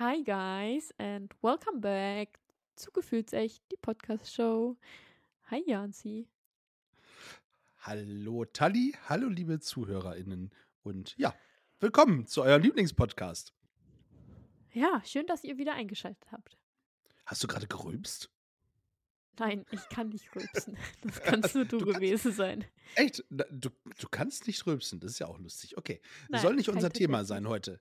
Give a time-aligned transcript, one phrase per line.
[0.00, 2.38] Hi guys and welcome back
[2.76, 4.76] zu Gefühlsecht, die Podcast-Show.
[5.50, 6.28] Hi Janzi.
[7.80, 11.34] Hallo Tali, hallo liebe ZuhörerInnen und ja,
[11.80, 13.52] willkommen zu eurem Lieblingspodcast.
[14.72, 16.56] Ja, schön, dass ihr wieder eingeschaltet habt.
[17.26, 18.30] Hast du gerade gerülpst?
[19.38, 20.76] Nein, ich kann nicht rülpsen.
[21.02, 22.64] Das kannst nur du, Du kannst- gewesen sein.
[22.94, 23.24] Echt?
[23.30, 25.76] Du, du kannst nicht rülpsen, das ist ja auch lustig.
[25.76, 27.80] Okay, Nein, soll nicht unser Thema sein heute.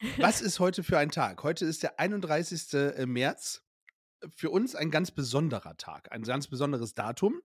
[0.18, 1.42] Was ist heute für ein Tag?
[1.42, 3.06] Heute ist der 31.
[3.06, 3.62] März.
[4.34, 7.42] Für uns ein ganz besonderer Tag, ein ganz besonderes Datum.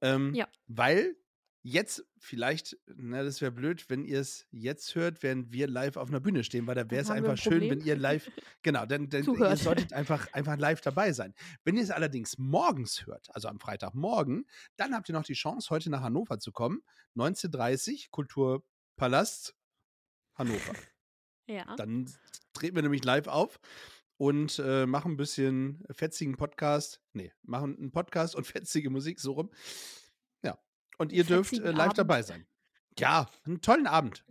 [0.00, 0.48] Ähm, Ja.
[0.66, 1.16] Weil
[1.62, 6.08] jetzt vielleicht, na, das wäre blöd, wenn ihr es jetzt hört, während wir live auf
[6.08, 8.30] einer Bühne stehen, weil da wäre es wir ein einfach schön, wenn ihr live,
[8.62, 11.34] genau, dann, dann ihr solltet einfach, einfach live dabei sein.
[11.64, 15.70] Wenn ihr es allerdings morgens hört, also am Freitagmorgen, dann habt ihr noch die Chance,
[15.70, 16.82] heute nach Hannover zu kommen.
[17.14, 19.54] 1930, Kulturpalast
[20.34, 20.74] Hannover.
[21.46, 21.74] Ja.
[21.76, 22.10] Dann
[22.52, 23.60] treten wir nämlich live auf
[24.16, 27.02] und äh, machen ein bisschen fetzigen Podcast.
[27.12, 29.50] Nee, machen einen Podcast und fetzige Musik so rum.
[31.00, 31.98] Und ihr dürft äh, live Abend.
[31.98, 32.46] dabei sein.
[32.98, 34.22] Ja, einen tollen Abend.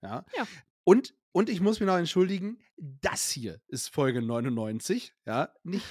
[0.00, 0.24] Ja.
[0.34, 0.46] Ja.
[0.82, 5.14] Und, und ich muss mich noch entschuldigen, das hier ist Folge 99.
[5.26, 5.84] Ja, nicht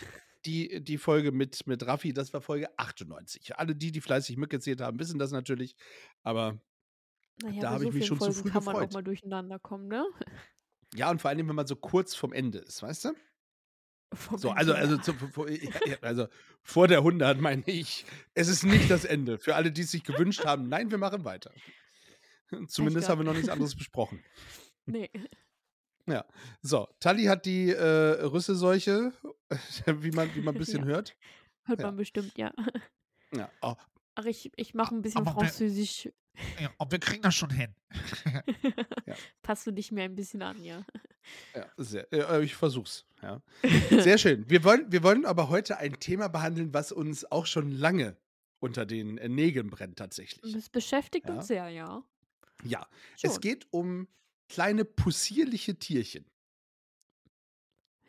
[0.45, 3.55] die, die Folge mit, mit Raffi, das war Folge 98.
[3.57, 5.75] Alle die, die fleißig mitgezählt haben, wissen das natürlich.
[6.23, 6.59] Aber
[7.43, 8.89] Naja, da bei hab so ich mich schon zu Folgen früh kann man gefreut.
[8.89, 10.05] auch mal durcheinander kommen, ne?
[10.95, 13.13] ja, und vor allem, wenn man so kurz vom Ende ist, weißt du?
[14.37, 15.47] So, also, also, zu, vor,
[16.01, 16.27] also
[16.61, 19.37] vor der 100 meine ich, es ist nicht das Ende.
[19.37, 21.51] Für alle, die es sich gewünscht haben, nein, wir machen weiter.
[22.67, 24.23] Zumindest haben wir noch nichts anderes besprochen.
[24.85, 25.09] Nee.
[26.05, 26.25] Ja,
[26.61, 29.13] so, Tali hat die äh, Rüsselseuche,
[29.85, 30.85] wie man, wie man ein bisschen Ja.
[30.85, 31.15] hört.
[31.63, 31.85] Hört Ja.
[31.87, 32.53] man bestimmt, ja.
[33.33, 33.75] Ja, oh,
[34.15, 36.09] Ach, ich, ich mache ein bisschen aber Französisch.
[36.59, 37.75] Ja, aber wir kriegen das schon hin.
[39.43, 40.83] Passt du dich mir ein bisschen an, ja.
[41.55, 43.05] ja sehr, äh, ich versuch's.
[43.21, 43.41] Ja.
[44.01, 44.49] Sehr schön.
[44.49, 48.17] Wir wollen, wir wollen aber heute ein Thema behandeln, was uns auch schon lange
[48.59, 50.53] unter den äh, Nägeln brennt, tatsächlich.
[50.53, 51.35] Das beschäftigt Ja.
[51.35, 52.03] uns sehr, ja.
[52.63, 52.87] Ja,
[53.21, 53.41] es Schon.
[53.41, 54.07] geht um
[54.49, 56.25] kleine possierliche Tierchen.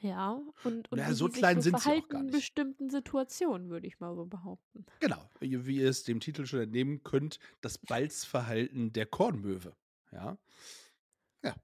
[0.04, 2.26] Ja, und, und Ja, wie so die sich klein so sind sie auch gar in
[2.26, 2.36] nicht.
[2.36, 4.84] bestimmten Situationen, würde ich mal so behaupten.
[5.00, 9.74] Genau, wie ihr es dem Titel schon entnehmen könnt, das Balzverhalten der Kornmöwe.
[10.12, 10.36] Ja.
[11.42, 11.56] Ja.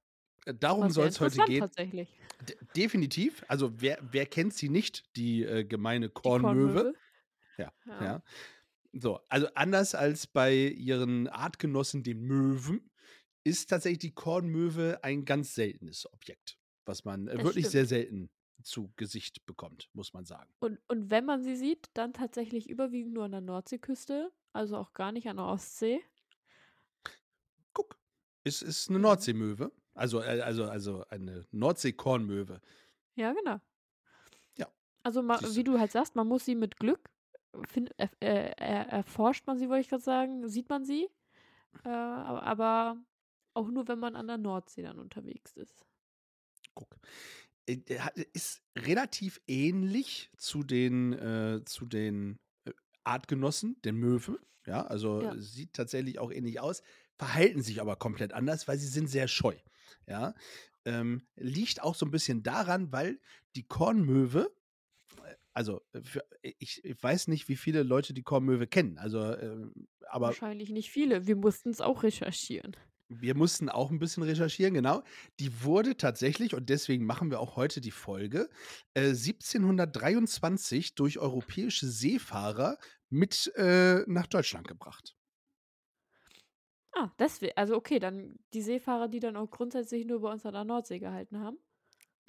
[0.46, 1.60] Äh, Darum soll es heute gehen.
[1.60, 2.08] tatsächlich.
[2.48, 3.44] D definitiv.
[3.48, 6.94] Also wer, wer kennt sie nicht, die äh, gemeine Die Kornmöwe?
[7.58, 8.04] Ja, Ja.
[8.04, 8.22] ja.
[8.92, 12.90] So, also anders als bei ihren Artgenossen, den Möwen,
[13.44, 16.58] ist tatsächlich die Kornmöwe ein ganz seltenes Objekt,
[16.90, 17.72] was man äh, Das wirklich stimmt.
[17.72, 18.30] sehr selten
[18.62, 20.52] zu Gesicht bekommt, muss man sagen.
[20.60, 24.92] Und, und wenn man sie sieht, dann tatsächlich überwiegend nur an der Nordseeküste, also auch
[24.92, 26.02] gar nicht an der Ostsee.
[27.72, 27.98] Guck,
[28.44, 29.02] es ist eine Mhm.
[29.02, 32.60] Nordseemöwe, also, äh, also, also eine Nordseekornmöwe.
[33.16, 33.60] Ja, genau.
[34.58, 34.68] Ja.
[35.02, 35.56] Also ma, Siehste.
[35.56, 37.10] wie du halt sagst, man muss sie mit Glück,
[37.68, 41.08] find, äh, äh, er, erforscht man sie, wollte ich gerade sagen, sieht man sie,
[41.84, 42.98] äh, aber
[43.54, 45.86] auch nur, wenn man an der Nordsee dann unterwegs ist.
[46.80, 46.96] Guck.
[47.66, 52.72] Äh, hat- Ist relativ ähnlich zu den, äh, zu den äh,
[53.04, 54.38] Artgenossen, den Möwen.
[54.66, 55.34] Ja, also Ja.
[55.38, 56.82] sieht tatsächlich auch ähnlich aus,
[57.18, 59.56] verhalten sich aber komplett anders, weil sie sind sehr scheu.
[60.06, 60.34] Ja,
[60.84, 63.20] ähm, liegt auch so ein bisschen daran, weil
[63.56, 64.50] die Kornmöwe,
[65.24, 69.20] äh, also äh, für, ich, ich weiß nicht, wie viele Leute die Kornmöwe kennen, also
[69.36, 71.26] ähm, aber Wahrscheinlich nicht viele.
[71.26, 72.76] Wir mussten es auch recherchieren.
[73.10, 75.02] Wir mussten auch ein bisschen recherchieren, genau.
[75.40, 78.48] Die wurde tatsächlich, und deswegen machen wir auch heute die Folge,
[78.94, 82.78] äh, 1723 durch europäische Seefahrer
[83.10, 85.16] mit äh, nach Deutschland gebracht.
[86.92, 90.52] Ah, deswegen, also okay, dann die Seefahrer, die dann auch grundsätzlich nur bei uns an
[90.54, 91.58] der Nordsee gehalten haben.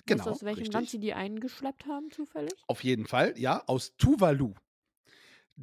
[0.05, 0.91] Genau, Weißt du, aus welchem Land richtig.
[0.91, 2.67] sie die eingeschleppt haben, zufällig?
[2.67, 4.55] Auf jeden Fall, ja, aus Tuvalu.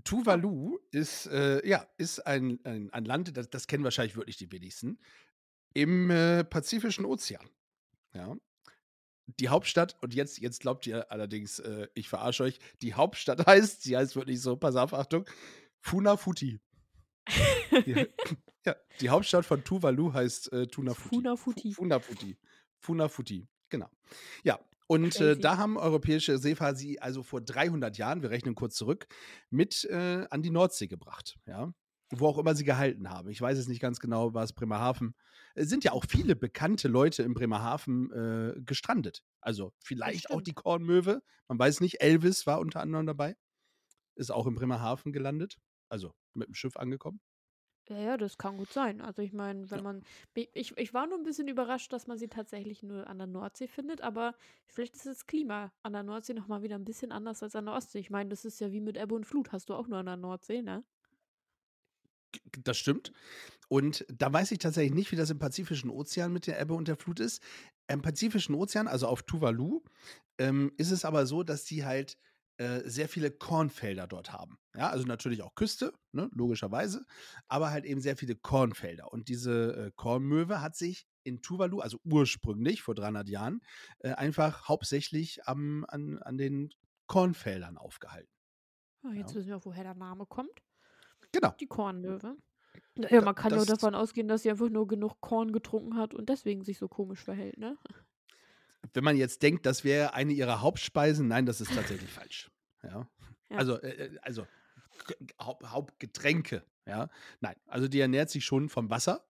[0.04, 4.50] Tuvalu ist, äh, ja, ist ein, ein, ein Land, das, das kennen wahrscheinlich wirklich die
[4.52, 4.98] wenigsten,
[5.74, 7.48] im äh, Pazifischen Ozean.
[8.14, 8.36] Ja.
[9.38, 13.82] Die Hauptstadt, und jetzt, jetzt glaubt ihr allerdings, äh, ich verarsche euch, die Hauptstadt heißt,
[13.82, 15.28] sie heißt wirklich so, pass auf, Achtung,
[15.80, 16.60] Funafuti.
[17.86, 17.92] Die,
[18.66, 21.16] ja, die Hauptstadt von Tuvalu heißt äh, Tunafuti.
[21.16, 21.72] Funafuti.
[21.72, 22.36] Fu- Funafuti.
[22.78, 23.90] Funafuti, genau.
[24.44, 28.74] Ja, und äh, da haben europäische Seefahrer sie also vor 300 Jahren, wir rechnen kurz
[28.74, 29.06] zurück,
[29.50, 31.38] mit äh, an die Nordsee gebracht.
[31.46, 31.72] Ja,
[32.10, 33.28] wo auch immer sie gehalten haben.
[33.28, 35.14] Ich weiß es nicht ganz genau, war es Bremerhaven.
[35.54, 39.22] Es sind ja auch viele bekannte Leute in Bremerhaven äh, gestrandet.
[39.40, 41.22] Also vielleicht auch die Kornmöwe.
[41.48, 42.00] Man weiß nicht.
[42.00, 43.36] Elvis war unter anderem dabei.
[44.14, 45.58] Ist auch in Bremerhaven gelandet.
[45.90, 47.20] Also mit dem Schiff angekommen.
[47.90, 49.00] Ja, ja, das kann gut sein.
[49.00, 49.82] Also ich meine, wenn Ja.
[49.82, 50.02] man.
[50.34, 53.66] Ich, ich war nur ein bisschen überrascht, dass man sie tatsächlich nur an der Nordsee
[53.66, 54.34] findet, aber
[54.66, 57.74] vielleicht ist das Klima an der Nordsee nochmal wieder ein bisschen anders als an der
[57.74, 57.98] Ostsee.
[58.00, 60.06] Ich meine, das ist ja wie mit Ebbe und Flut, hast du auch nur an
[60.06, 60.84] der Nordsee, ne?
[62.62, 63.12] Das stimmt.
[63.68, 66.88] Und da weiß ich tatsächlich nicht, wie das im Pazifischen Ozean mit der Ebbe und
[66.88, 67.42] der Flut ist.
[67.88, 69.82] Im Pazifischen Ozean, also auf Tuvalu,
[70.38, 72.18] ähm, ist es aber so, dass die halt
[72.58, 74.58] äh, sehr viele Kornfelder dort haben.
[74.76, 77.06] Ja, also natürlich auch Küste, ne, logischerweise,
[77.48, 79.12] aber halt eben sehr viele Kornfelder.
[79.12, 83.60] Und diese äh, Kornmöwe hat sich in Tuvalu, also ursprünglich vor 300 Jahren,
[84.00, 86.70] äh, einfach hauptsächlich am, an, an den
[87.06, 88.30] Kornfeldern aufgehalten.
[89.02, 89.36] Ah, jetzt Ja.
[89.36, 90.62] wissen wir auch, woher der Name kommt.
[91.32, 91.54] Genau.
[91.60, 92.36] Die Kornmöwe.
[93.10, 96.28] Ja, man kann das- davon ausgehen, dass sie einfach nur genug Korn getrunken hat und
[96.28, 97.78] deswegen sich so komisch verhält, ne?
[98.94, 102.50] Wenn man jetzt denkt, das wäre eine ihrer Hauptspeisen, nein, das ist tatsächlich falsch.
[102.82, 103.08] Ja.
[103.50, 103.56] Ja.
[103.56, 104.46] Also, äh, äh, also
[105.40, 107.08] Haupt, Hauptgetränke, ja.
[107.40, 109.26] Nein, also die ernährt sich schon vom Wasser,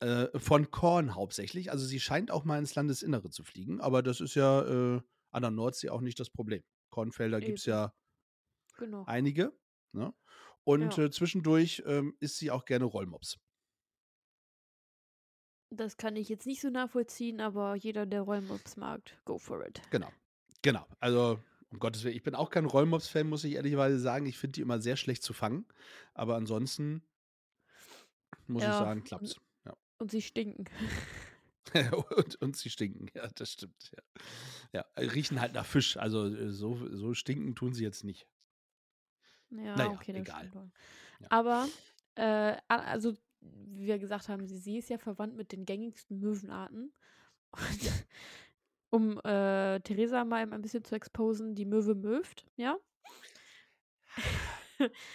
[0.00, 1.70] äh, von Korn hauptsächlich.
[1.70, 4.62] Also sie scheint auch mal ins Landesinnere zu fliegen, aber das ist ja
[4.96, 5.00] äh,
[5.30, 6.62] an der Nordsee auch nicht das Problem.
[6.90, 7.92] Kornfelder gibt es ja
[8.78, 9.04] Genau.
[9.06, 9.52] einige.
[9.92, 10.14] Ne?
[10.64, 11.04] Und Ja.
[11.04, 13.38] äh, zwischendurch ähm, isst sie auch gerne Rollmops.
[15.70, 19.80] Das kann ich jetzt nicht so nachvollziehen, aber jeder, der Rollmops mag, go for it.
[19.90, 20.08] Genau.
[20.62, 20.84] Genau.
[20.98, 21.38] Also,
[21.70, 24.26] um Gottes Willen, ich bin auch kein Rollmops-Fan, muss ich ehrlicherweise sagen.
[24.26, 25.64] Ich finde die immer sehr schlecht zu fangen.
[26.12, 27.02] Aber ansonsten
[28.46, 29.36] muss ich Ja, sagen, klappt's.
[29.64, 29.76] Ja.
[29.98, 30.66] Und sie stinken.
[32.16, 33.92] und, und sie stinken, ja, das stimmt.
[34.72, 34.84] Ja.
[34.96, 35.96] ja, riechen halt nach Fisch.
[35.96, 38.26] Also äh, so, so stinken tun sie jetzt nicht.
[39.50, 40.50] Ja, Naja, okay, egal.
[41.28, 41.68] Aber,
[42.16, 46.92] äh, also, wie wir gesagt haben, sie, ist ja verwandt mit den gängigsten Möwenarten.
[47.50, 47.60] Und
[48.90, 52.76] um äh, Theresa mal ein bisschen zu exposen, die Möwe möft, ja?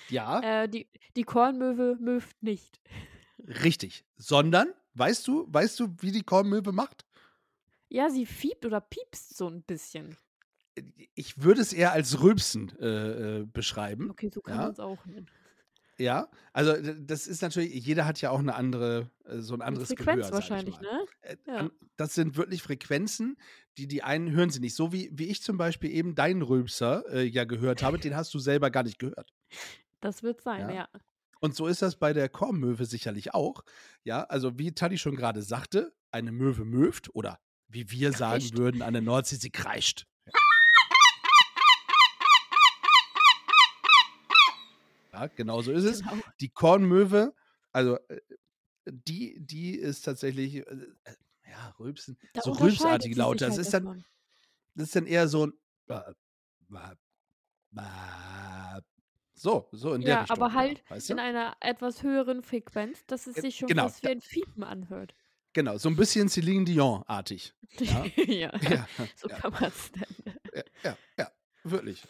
[0.09, 2.79] Ja, Äh, die, die Kornmöwe möft nicht.
[3.47, 4.05] richtig.
[4.15, 7.05] Sondern, weißt du, weißt du, wie die Kornmöwe macht?
[7.89, 10.15] Ja, sie fiebt oder piepst so ein bisschen.
[11.13, 14.09] Ich würde es eher als Rülpsen äh, äh, beschreiben.
[14.11, 14.61] Okay, so kann Ja.
[14.63, 15.27] man es auch nennen.
[15.97, 19.87] Ja, also das ist natürlich, jeder hat ja auch eine andere, äh, so ein anderes
[19.89, 21.05] Frequenz Gehör, wahrscheinlich, ne?
[21.21, 21.69] Äh, Ja.
[21.97, 23.37] Das sind wirklich Frequenzen,
[23.77, 24.75] die die einen hören sie nicht.
[24.75, 28.33] So wie, wie ich zum Beispiel eben deinen Rülpser äh, ja gehört habe, den hast
[28.33, 29.33] du selber gar nicht gehört.
[30.01, 30.71] Das wird sein, Ja.
[30.71, 30.89] ja.
[31.39, 33.63] Und so ist das bei der Kornmöwe sicherlich auch.
[34.03, 38.57] Ja, also wie Taddy schon gerade sagte, eine Möwe möft oder wie wir sagen Kreischt.
[38.57, 40.05] würden an der Nordsee, sie kreischt.
[45.15, 46.03] Ja, genau so ist es.
[46.03, 46.21] Genau.
[46.41, 47.33] Die Kornmöwe,
[47.71, 48.19] also äh,
[48.87, 50.61] die, die ist tatsächlich, äh,
[51.05, 51.15] äh,
[51.49, 53.45] ja, Rülpsen, Da so unterscheidet rülpsartige sie Laute.
[53.45, 54.05] sich Das halt ist dann, davon.
[54.75, 55.53] das ist dann eher so ein
[55.89, 56.13] äh,
[59.33, 60.45] so, so in der Ja, Richtung.
[60.45, 61.19] aber halt weißt in du?
[61.19, 65.15] einer etwas höheren Frequenz, dass es sich schon genau, fast wie ein Fiepen anhört.
[65.53, 67.53] Genau, so ein bisschen Celine Dion-artig.
[67.79, 68.11] Ja.
[68.27, 70.37] ja, Ja, so kann man es nennen.
[70.83, 71.31] Ja, ja,
[71.63, 72.03] wirklich.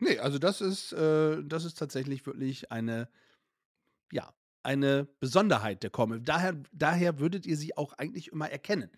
[0.00, 3.08] Nee, also das ist, äh, das ist tatsächlich wirklich eine,
[4.12, 6.24] ja, eine Besonderheit der Comic.
[6.24, 8.90] Daher, daher würdet ihr sie auch eigentlich immer erkennen.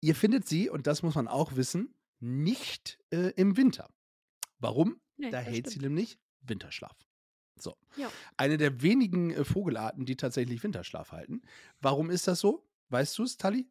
[0.00, 3.90] Ihr findet sie, und das muss man auch wissen, nicht äh, im Winter.
[4.58, 5.00] Warum?
[5.16, 5.84] Nee, da hält sie stimmt.
[5.84, 6.96] nämlich Winterschlaf.
[7.56, 7.76] So.
[7.96, 8.10] Ja.
[8.36, 11.42] Eine der wenigen äh, Vogelarten, die tatsächlich Winterschlaf halten.
[11.80, 12.66] Warum ist das so?
[12.88, 13.68] Weißt du es, Tali?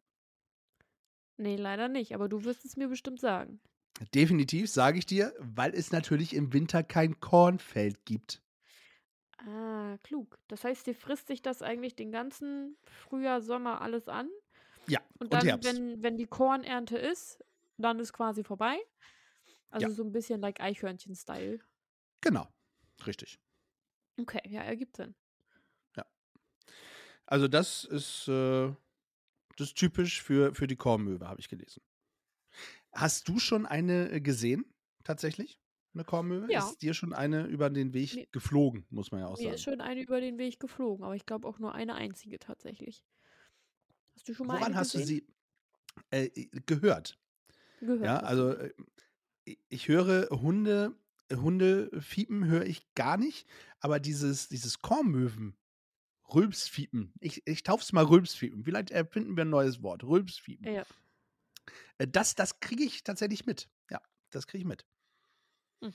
[1.36, 3.60] Nee, leider nicht, aber du wirst es mir bestimmt sagen.
[4.14, 8.42] Definitiv, sage ich dir, weil es natürlich im Winter kein Kornfeld gibt.
[9.38, 10.38] Ah, klug.
[10.48, 14.28] Das heißt, sie frisst sich das eigentlich den ganzen Frühjahr, Sommer alles an.
[14.86, 15.76] Ja, Und und, dann, Herbst.
[15.76, 17.42] wenn, wenn die Kornernte ist,
[17.78, 18.78] dann ist quasi vorbei.
[19.70, 19.94] Also Ja.
[19.94, 21.60] so ein bisschen like Eichhörnchen-Style.
[22.20, 22.48] Genau,
[23.06, 23.38] richtig.
[24.18, 25.14] Okay, ja, ergibt Sinn.
[27.26, 28.74] Also das ist, äh,
[29.56, 31.80] das ist typisch für, für die Kornmöwe, habe ich gelesen.
[32.92, 34.64] Hast du schon eine äh, gesehen,
[35.04, 35.60] tatsächlich?
[35.94, 36.50] Eine Kornmöwe?
[36.52, 36.60] Ja.
[36.68, 39.54] Ist dir schon eine über den Weg Mir- geflogen, muss man ja auch Mir sagen.
[39.54, 43.04] ist schon eine über den Weg geflogen, aber ich glaube auch nur eine einzige tatsächlich.
[44.14, 45.26] Hast du schon mal Woran hast du gesehen?
[46.10, 47.18] sie äh, gehört?
[47.80, 48.04] gehört?
[48.04, 48.72] Ja, du also äh,
[49.44, 50.94] ich- ich höre Hunde,
[51.32, 53.48] Hunde fiepen höre ich gar nicht,
[53.80, 55.56] aber dieses, dieses Kornmöwen
[56.32, 57.12] Rülpsfiepen.
[57.20, 58.62] Ich, ich tauf's mal Rülpsfiepen.
[58.64, 60.04] Vielleicht erfinden wir ein neues Wort.
[60.04, 60.72] Rülpsfiepen.
[60.72, 60.84] Ja.
[61.98, 63.68] Äh, Das, das kriege ich tatsächlich mit.
[63.90, 64.00] Ja,
[64.30, 64.86] das kriege ich mit.
[65.82, 65.92] Hm.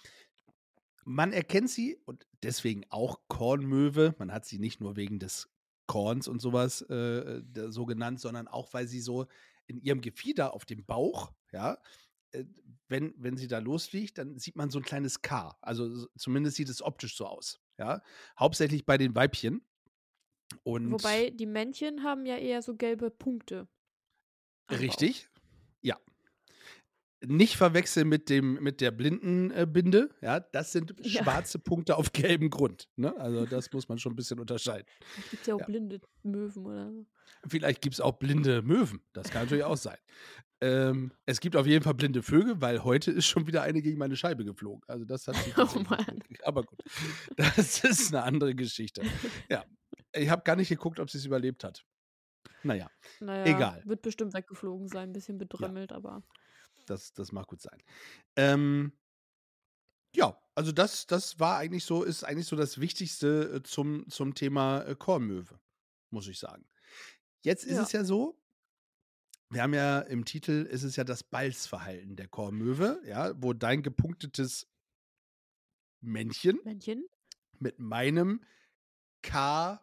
[1.05, 4.15] Man erkennt sie und deswegen auch Kornmöwe.
[4.17, 5.49] Man hat sie nicht nur wegen des
[5.87, 9.27] Korns und sowas äh, da- so genannt, sondern auch, weil sie so
[9.67, 11.77] in ihrem Gefieder auf dem Bauch, ja,
[12.31, 12.45] äh,
[12.87, 15.55] wenn, wenn sie da losfliegt, dann sieht man so ein kleines K.
[15.61, 17.59] Also so- zumindest sieht es optisch so aus.
[17.77, 18.01] Ja,
[18.39, 19.63] hauptsächlich bei den Weibchen.
[20.63, 23.67] Und Wobei die Männchen haben ja eher so gelbe Punkte.
[24.71, 25.29] Richtig.
[25.85, 25.97] Ja.
[27.25, 30.09] Nicht verwechseln mit dem mit der Blindenbinde.
[30.21, 31.23] Ja, das sind Ja.
[31.23, 32.87] schwarze Punkte auf gelbem Grund.
[32.97, 33.15] Ne?
[33.17, 34.85] Also das muss man schon ein bisschen unterscheiden.
[35.23, 35.65] Es gibt ja auch Ja.
[35.65, 37.05] blinde Möwen oder so.
[37.47, 39.01] Vielleicht gibt es auch blinde Möwen.
[39.13, 39.97] Das kann natürlich auch sein.
[40.61, 43.97] Ähm, es gibt auf jeden Fall blinde Vögel, weil heute ist schon wieder eine gegen
[43.97, 44.81] meine Scheibe geflogen.
[44.87, 46.19] Also das hat Oh Mann.
[46.43, 46.79] Aber gut,
[47.37, 49.01] das ist eine andere Geschichte.
[49.49, 49.63] Ja,
[50.13, 51.83] ich habe gar nicht geguckt, ob sie es überlebt hat.
[52.65, 53.81] Naja, Naja, Egal.
[53.83, 56.23] wird bestimmt weggeflogen sein, ein bisschen bedrömmelt, aber
[56.85, 57.81] Das, das mag gut sein.
[58.35, 58.93] Ähm,
[60.15, 64.33] ja, also das, das war eigentlich so, ist eigentlich so das Wichtigste äh, zum, zum
[64.33, 65.59] Thema äh, Kornmöwe,
[66.09, 66.65] muss ich sagen.
[67.43, 67.83] Jetzt ist Ja.
[67.83, 68.41] es ja so,
[69.49, 73.83] wir haben ja im Titel, ist es ja das Balzverhalten der Kornmöwe, ja, wo dein
[73.83, 74.67] gepunktetes
[76.01, 77.07] Männchen Männchen.
[77.59, 78.43] mit meinem
[79.23, 79.81] K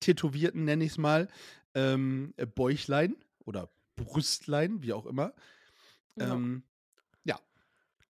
[0.00, 1.28] tätowierten, nenne ich es mal,
[1.74, 5.34] ähm, äh, Bäuchlein oder Brüstlein, wie auch immer.
[6.16, 6.34] Ja.
[6.34, 6.62] Ähm,
[7.24, 7.38] ja.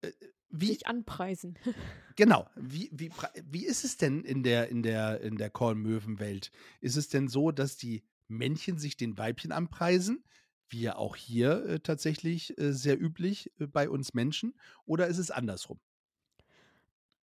[0.00, 0.12] Äh,
[0.50, 1.59] Wie, Sich anpreisen.
[2.16, 3.11] genau, wie, wie,
[3.50, 6.50] wie ist es denn in der, in der, in der Kornmöwenwelt?
[6.81, 10.25] Ist es denn so, dass die Männchen sich den Weibchen anpreisen,
[10.69, 14.54] wie ja auch hier äh, tatsächlich äh, sehr üblich äh, bei uns Menschen,
[14.85, 15.78] oder ist es andersrum?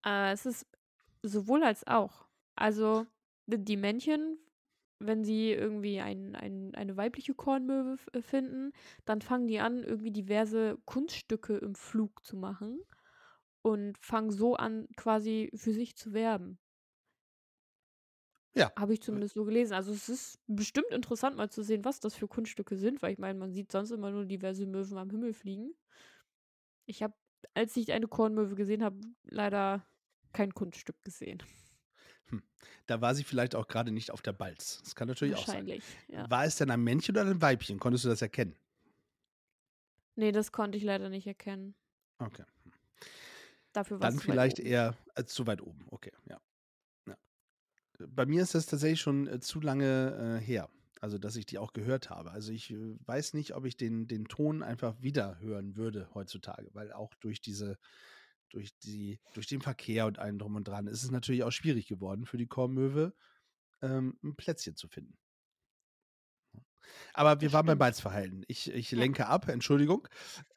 [0.05, 0.67] Äh, es ist
[1.23, 2.27] sowohl als auch.
[2.55, 3.07] Also
[3.47, 4.39] die Männchen,
[4.99, 8.73] wenn sie irgendwie ein, ein, eine weibliche Kornmöwe äh, finden,
[9.05, 12.81] dann fangen die an, irgendwie diverse Kunststücke im Flug zu machen
[13.63, 16.59] und fangen so an, quasi für sich zu werben.
[18.55, 18.73] Ja.
[18.77, 19.75] Habe ich zumindest so gelesen.
[19.75, 23.19] Also es ist bestimmt interessant mal zu sehen, was das für Kunststücke sind, weil ich
[23.19, 25.75] meine, man sieht sonst immer nur diverse Möwen am Himmel fliegen.
[26.87, 27.15] Ich habe,
[27.55, 29.87] als ich eine Kornmöwe gesehen habe, leider
[30.33, 31.43] kein Kunststück gesehen.
[32.87, 34.81] Da war sie vielleicht auch gerade nicht auf der Balz.
[34.83, 35.67] Das kann natürlich auch sein.
[35.67, 36.29] Wahrscheinlich, ja.
[36.31, 37.79] War es denn ein Männchen oder ein Weibchen?
[37.79, 38.57] Konntest du das erkennen?
[40.17, 41.75] Nee, das konnte ich leider nicht erkennen.
[42.19, 42.45] Okay.
[43.73, 45.87] Dafür war Dann es weit vielleicht eher äh, zu weit oben.
[45.91, 46.41] Okay, ja.
[47.07, 47.17] ja.
[48.09, 50.69] Bei mir ist das tatsächlich schon äh, zu lange äh, her,
[51.01, 52.31] also dass ich die auch gehört habe.
[52.33, 56.69] Also ich äh, weiß nicht, ob ich den, den Ton einfach wieder hören würde heutzutage,
[56.73, 57.79] weil auch durch diese,
[58.51, 61.87] durch die, durch den Verkehr und allem drum und dran ist es natürlich auch schwierig
[61.87, 63.15] geworden für die Kornmöwe,
[63.83, 65.17] ähm, ein Plätzchen zu finden.
[67.13, 67.79] Aber wir waren beim.
[67.79, 68.45] Balzverhalten.
[68.49, 70.09] Ich, ich lenke ab, Entschuldigung.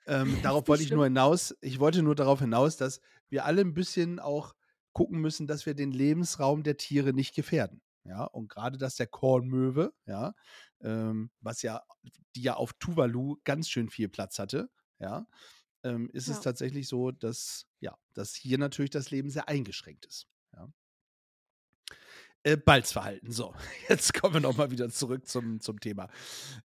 [0.07, 1.13] Ähm, darauf wollte ich nur schlimm.
[1.15, 1.55] hinaus.
[1.61, 4.55] Ich wollte nur darauf hinaus, dass wir alle ein bisschen auch
[4.93, 7.81] gucken müssen, dass wir den Lebensraum der Tiere nicht gefährden.
[8.03, 10.33] Ja, und gerade das der Kornmöwe, ja,
[10.81, 11.83] ähm, was ja,
[12.35, 14.69] die ja auf Tuvalu ganz schön viel Platz hatte,
[14.99, 15.27] ja,
[15.83, 16.43] ähm, ist es Ja.
[16.43, 20.27] tatsächlich so, dass, ja, dass hier natürlich das Leben sehr eingeschränkt ist.
[20.53, 20.69] Ja.
[22.43, 23.31] Äh, Balzverhalten.
[23.31, 23.53] So,
[23.89, 26.09] jetzt kommen wir nochmal wieder zurück zum, zum Thema.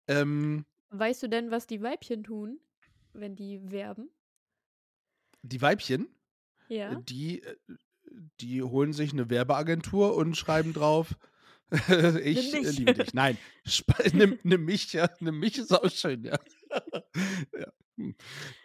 [0.07, 2.61] Ähm, Weißt du denn, was die Weibchen tun,
[3.15, 4.11] wenn die werben?
[5.45, 6.07] die Weibchen,
[6.69, 6.95] äh, Ja.
[6.95, 7.57] die, äh,
[8.41, 11.17] die holen sich eine Werbeagentur und schreiben drauf,
[12.23, 13.15] ich äh, liebe dich.
[13.15, 13.39] Nein,
[14.13, 15.09] nimm, nimm mich, ja.
[15.21, 16.39] Nimm mich ist auch schön, ja.
[17.59, 17.73] Ja.
[17.97, 18.17] Hm.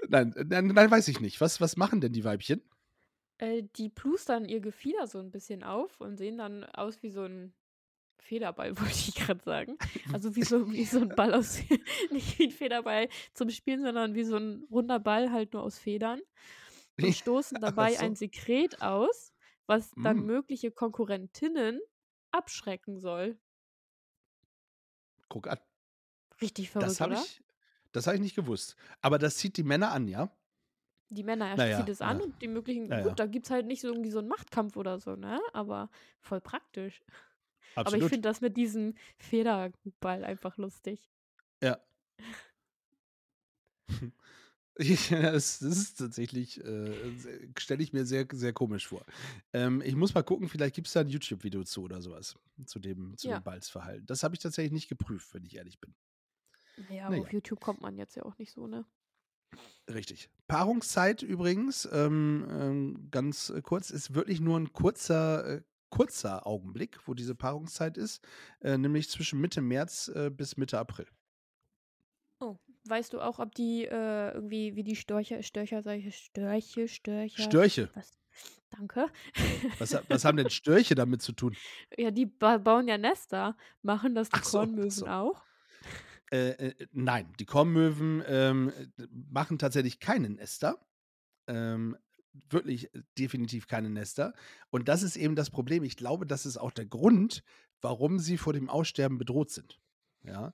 [0.10, 1.42] Nein, äh, nein, nein, weiß ich nicht.
[1.42, 2.62] Was, was machen denn die Weibchen?
[3.40, 7.24] Äh, die plustern ihr Gefieder so ein bisschen auf und sehen dann aus wie so
[7.24, 7.54] ein
[8.20, 9.78] Federball, wollte ich gerade sagen.
[10.14, 11.60] Also wie so, wie so ein Ball aus,
[12.12, 15.78] nicht wie ein Federball zum Spielen, sondern wie so ein runder Ball halt nur aus
[15.80, 16.22] Federn.
[17.02, 18.06] Und stoßen dabei so.
[18.06, 19.34] ein Sekret aus,
[19.68, 20.26] was dann Mm.
[20.26, 21.80] mögliche Konkurrentinnen
[22.32, 23.40] abschrecken soll.
[25.30, 25.60] Guck an.
[26.42, 27.22] Richtig Das verrückt, habe oder?
[27.24, 27.42] ich,
[27.91, 28.75] das hab ich nicht gewusst.
[29.01, 30.32] Aber das zieht die Männer an, ja?
[31.10, 32.22] Die Männer Na ja, zieht es an ja.
[32.22, 34.75] und die möglichen, Ja, gut, da gibt es halt nicht so irgendwie so einen Machtkampf
[34.75, 35.39] oder so, ne?
[35.53, 35.89] Aber
[36.20, 37.01] voll praktisch.
[37.84, 38.10] Aber ich Absolut.
[38.10, 41.10] finde das mit diesem Federball einfach lustig.
[41.62, 41.82] Ja.
[45.10, 49.06] Das ist tatsächlich, äh, stelle ich mir sehr, sehr komisch vor.
[49.53, 52.79] Ähm, ich muss mal gucken, vielleicht gibt es da ein YouTube-Video zu oder sowas, zu
[52.79, 53.39] dem, zu Ja.
[53.39, 54.06] dem Balzverhalten.
[54.06, 55.96] Das habe ich tatsächlich nicht geprüft, wenn ich ehrlich bin.
[56.77, 57.24] Naja, aber Naja.
[57.24, 58.86] auf YouTube kommt man jetzt ja auch nicht so, ne?
[59.91, 60.29] Richtig.
[60.48, 67.00] Paarungszeit übrigens, ähm, ähm, ganz äh, kurz, ist wirklich nur ein kurzer, äh, kurzer Augenblick,
[67.07, 68.22] wo diese Paarungszeit ist,
[68.62, 71.07] äh, nämlich zwischen Mitte März äh, bis Mitte April.
[72.39, 77.41] Oh, weißt du auch, ob die äh, irgendwie, wie die Störche, Störcher, ich, Störche, Störcher.
[77.41, 77.89] Störche.
[77.96, 78.17] Was?
[78.69, 79.07] Danke.
[79.79, 81.55] Was, was haben denn Störche damit zu tun?
[81.98, 83.57] Ja, die ba bauen ja Nester.
[83.81, 85.07] Machen das die Ach so, Kornmöwen so.
[85.07, 85.47] auch?
[86.31, 90.86] Äh, äh, nein, die Kornmöwen ähm, äh, machen tatsächlich keine Nester.
[91.48, 91.98] Ähm,
[92.50, 94.34] wirklich äh, definitiv keine Nester.
[94.69, 95.84] Und das ist eben das Problem.
[95.84, 97.43] Ich glaube, das ist auch der Grund,
[97.81, 99.79] warum sie vor dem Aussterben bedroht sind.
[100.24, 100.53] Ja.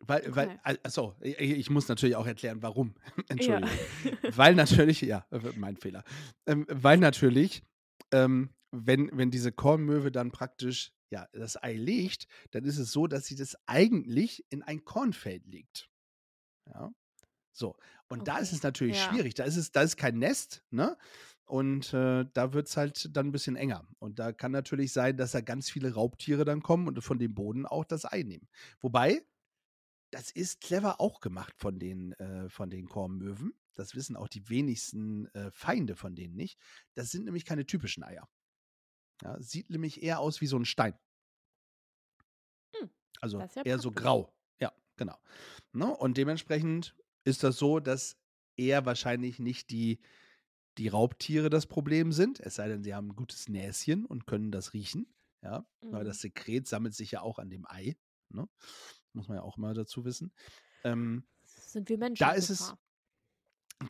[0.00, 0.58] Weil, weil, Okay.
[0.64, 2.94] al- achso, ich, muss natürlich auch erklären, warum.
[3.28, 3.70] Entschuldigung.
[4.04, 4.12] Ja.
[4.36, 6.04] Weil natürlich, ja, mein Fehler.
[6.46, 7.62] Ähm, weil natürlich,
[8.12, 13.06] ähm, wenn, wenn diese Kornmöwe dann praktisch ja, das Ei legt, dann ist es so,
[13.06, 15.88] dass sie das eigentlich in ein Kornfeld legt.
[16.66, 16.92] Ja.
[17.52, 17.76] So.
[18.08, 18.56] Und da ist Okay.
[18.56, 19.08] es natürlich Ja.
[19.10, 19.34] schwierig.
[19.34, 20.96] Da ist es, da ist kein Nest, ne?
[21.46, 23.86] Und äh, da wird es halt dann ein bisschen enger.
[23.98, 27.34] Und da kann natürlich sein, dass da ganz viele Raubtiere dann kommen und von dem
[27.34, 28.48] Boden auch das Ei nehmen.
[28.80, 29.22] Wobei,
[30.12, 33.54] das ist clever auch gemacht von den, äh, von den Kornmöwen.
[33.74, 36.58] Das wissen auch die wenigsten äh, Feinde von denen nicht.
[36.94, 38.28] Das sind nämlich keine typischen Eier.
[39.22, 40.98] Ja, sieht nämlich eher aus wie so ein Stein.
[42.76, 42.90] Hm,
[43.20, 44.34] Also ja eher so grau.
[44.60, 45.16] Ja, genau.
[45.72, 45.86] Ne?
[45.96, 48.16] Und dementsprechend ist das so, dass
[48.56, 50.00] eher wahrscheinlich nicht die,
[50.78, 54.50] die Raubtiere das Problem sind, es sei denn, sie haben ein gutes Näschen und können
[54.50, 55.06] das riechen.
[55.42, 56.08] Ja, weil Mhm.
[56.08, 57.96] das Sekret sammelt sich ja auch an dem Ei.
[58.30, 58.48] Ne?
[59.12, 60.32] Muss man ja auch mal dazu wissen.
[60.84, 62.78] Ähm, Sind wir Menschen da ist es, Gefahr?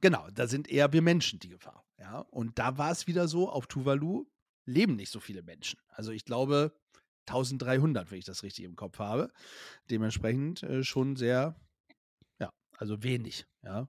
[0.01, 1.87] genau, da sind eher wir Menschen die Gefahr.
[1.99, 4.27] Ja, und da war es wieder so, auf Tuvalu
[4.65, 5.79] leben nicht so viele Menschen.
[5.89, 6.73] Also ich glaube
[7.27, 9.33] 1300, wenn ich das richtig im Kopf habe.
[9.91, 11.57] Dementsprechend äh, schon sehr,
[12.39, 13.47] ja, also wenig.
[13.63, 13.89] Ja,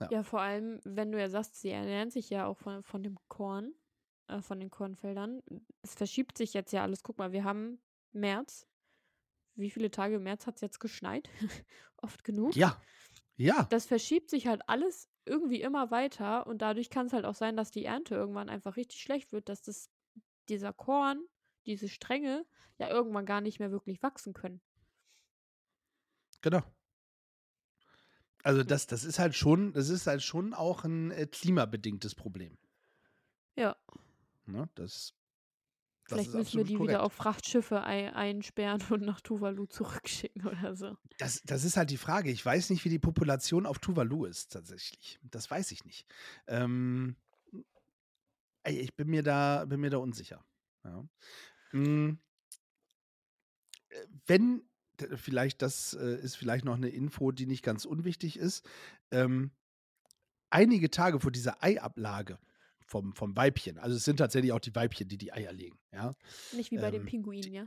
[0.00, 0.08] Ja.
[0.10, 3.18] Ja, vor allem, wenn du ja sagst, sie ernähren sich ja auch von, von dem
[3.28, 3.74] Korn,
[4.28, 5.42] äh, von den Kornfeldern.
[5.82, 7.02] Es verschiebt sich jetzt ja alles.
[7.02, 7.82] Guck mal, wir haben
[8.12, 8.66] März.
[9.56, 11.28] Wie viele Tage im März hat es jetzt geschneit?
[11.98, 12.56] Oft genug.
[12.56, 12.80] ja,
[13.36, 13.66] ja.
[13.70, 17.56] Das verschiebt sich halt alles irgendwie immer weiter und dadurch kann es halt auch sein,
[17.56, 19.90] dass die Ernte irgendwann einfach richtig schlecht wird, dass das,
[20.48, 21.22] dieser Korn,
[21.66, 22.44] diese Stränge
[22.78, 24.60] ja irgendwann gar nicht mehr wirklich wachsen können.
[26.42, 26.62] Genau.
[28.42, 32.56] Also das, das ist halt schon, das ist halt schon auch ein äh, klimabedingtes Problem.
[33.56, 33.76] Ja,
[34.50, 34.68] Ne?
[34.74, 35.19] Das, das
[36.14, 36.90] vielleicht müssen wir die korrekt.
[36.90, 40.96] wieder auf Frachtschiffe ei einsperren und nach Tuvalu zurückschicken oder so.
[41.18, 42.30] Das, das ist halt die Frage.
[42.30, 45.18] Ich weiß nicht, wie die Population auf Tuvalu ist tatsächlich.
[45.22, 46.06] Das weiß ich nicht.
[46.46, 47.16] Ähm,
[48.64, 50.44] ich bin mir da, bin mir da unsicher.
[50.84, 51.04] Ja.
[51.72, 52.18] Mm,
[53.88, 54.62] äh, Wenn,
[55.16, 58.68] vielleicht, das äh, ist vielleicht noch eine Info, die nicht ganz unwichtig ist.
[59.10, 59.50] Ähm,
[60.50, 62.38] einige Tage vor dieser Eiablage
[62.90, 66.14] vom, vom Weibchen, also es sind tatsächlich auch die Weibchen, die die Eier legen, ja.
[66.52, 67.66] Nicht wie bei den Ähm, Pinguinen, ja.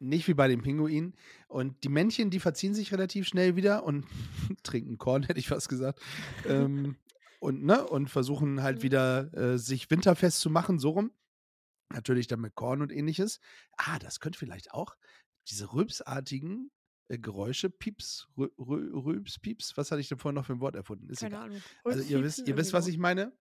[0.00, 1.14] Nicht wie bei den Pinguinen.
[1.48, 4.04] Und die Männchen, die verziehen sich relativ schnell wieder und
[4.64, 6.00] trinken Korn, hätte ich fast gesagt.
[6.44, 6.96] ähm,
[7.40, 8.82] und, ne, und versuchen halt Mhm.
[8.82, 11.12] wieder äh, sich winterfest zu machen, so rum.
[11.92, 13.40] Natürlich dann mit Korn und ähnliches.
[13.76, 14.96] Ah, das könnte vielleicht auch
[15.48, 16.70] diese rülpsartigen
[17.08, 20.60] äh, Geräusche, Pieps, Rü Rü Rülps, Pieps, was hatte ich denn vorhin noch für ein
[20.60, 21.08] Wort erfunden?
[21.08, 21.44] Ist Keine egal.
[21.46, 21.62] Ahnung.
[21.84, 23.32] Also ihr wisst, ihr wisst, was ich meine.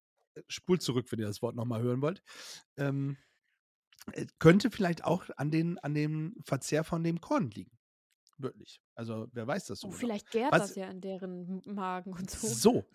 [0.48, 2.22] Spult zurück, wenn ihr das Wort nochmal hören wollt.
[2.78, 3.18] Ähm,
[4.14, 7.72] äh, könnte vielleicht auch an, den, an dem Verzehr von dem Korn liegen.
[8.38, 8.80] Wirklich.
[8.96, 10.00] Also wer weiß das so Oh, genau.
[10.00, 12.48] vielleicht gärt Was- das ja in deren Magen und so.
[12.48, 12.86] So.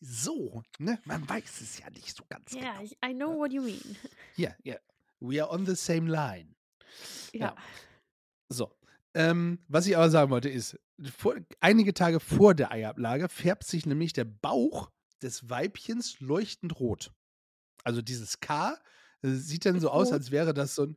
[0.00, 1.00] So, ne?
[1.04, 2.90] Man weiß es ja nicht so ganz Ja, genau.
[3.04, 3.96] I know what you mean.
[4.36, 4.76] Ja, ja.
[5.20, 6.54] We are on the same line.
[7.32, 7.46] Ja.
[7.46, 7.56] Ja.
[8.50, 8.76] So.
[9.14, 10.78] Ähm, was ich aber sagen wollte ist,
[11.16, 14.90] vor, einige Tage vor der Eiablage färbt sich nämlich der Bauch
[15.22, 17.12] des Weibchens leuchtend rot.
[17.84, 18.78] Also dieses K
[19.22, 20.14] äh, sieht dann so aus, rot?
[20.14, 20.96] als wäre das so ein.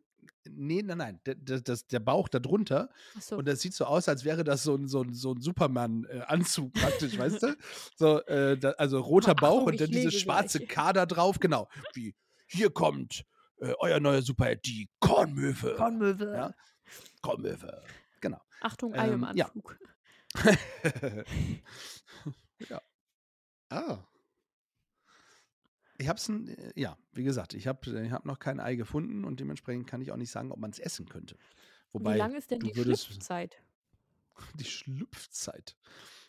[0.50, 1.20] Nee, nein, nein.
[1.26, 2.90] Der, der, der Bauch darunter.
[3.16, 3.38] Achso.
[3.38, 6.74] Und das sieht so aus, als wäre das so ein, so ein, so ein Superman-Anzug
[6.74, 7.56] praktisch, weißt du?
[7.96, 10.70] So, äh, da, also roter Achtung, Bauch und dann dieses schwarze gleich.
[10.70, 11.40] K da drauf.
[11.40, 11.68] Genau.
[11.94, 12.16] Wie,
[12.48, 13.26] hier kommt
[13.60, 15.76] äh, euer neuer Superheld, die Kornmöwe.
[15.76, 16.34] Kornmöwe.
[16.34, 16.56] Ja.
[17.22, 17.84] Kornmöwe.
[18.22, 18.42] Genau.
[18.62, 19.52] Achtung, Ei im Ähm, ja.
[22.68, 22.82] Ja.
[23.70, 24.00] Ah.
[25.98, 29.40] Ich hab's, äh, ja, wie gesagt, ich habe ich hab noch kein Ei gefunden und
[29.40, 31.38] dementsprechend kann ich auch nicht sagen, ob man es essen könnte.
[31.92, 33.62] Wobei, Wie lang ist denn die würdest- Schlüpfzeit?
[34.56, 35.76] die Schlüpfzeit.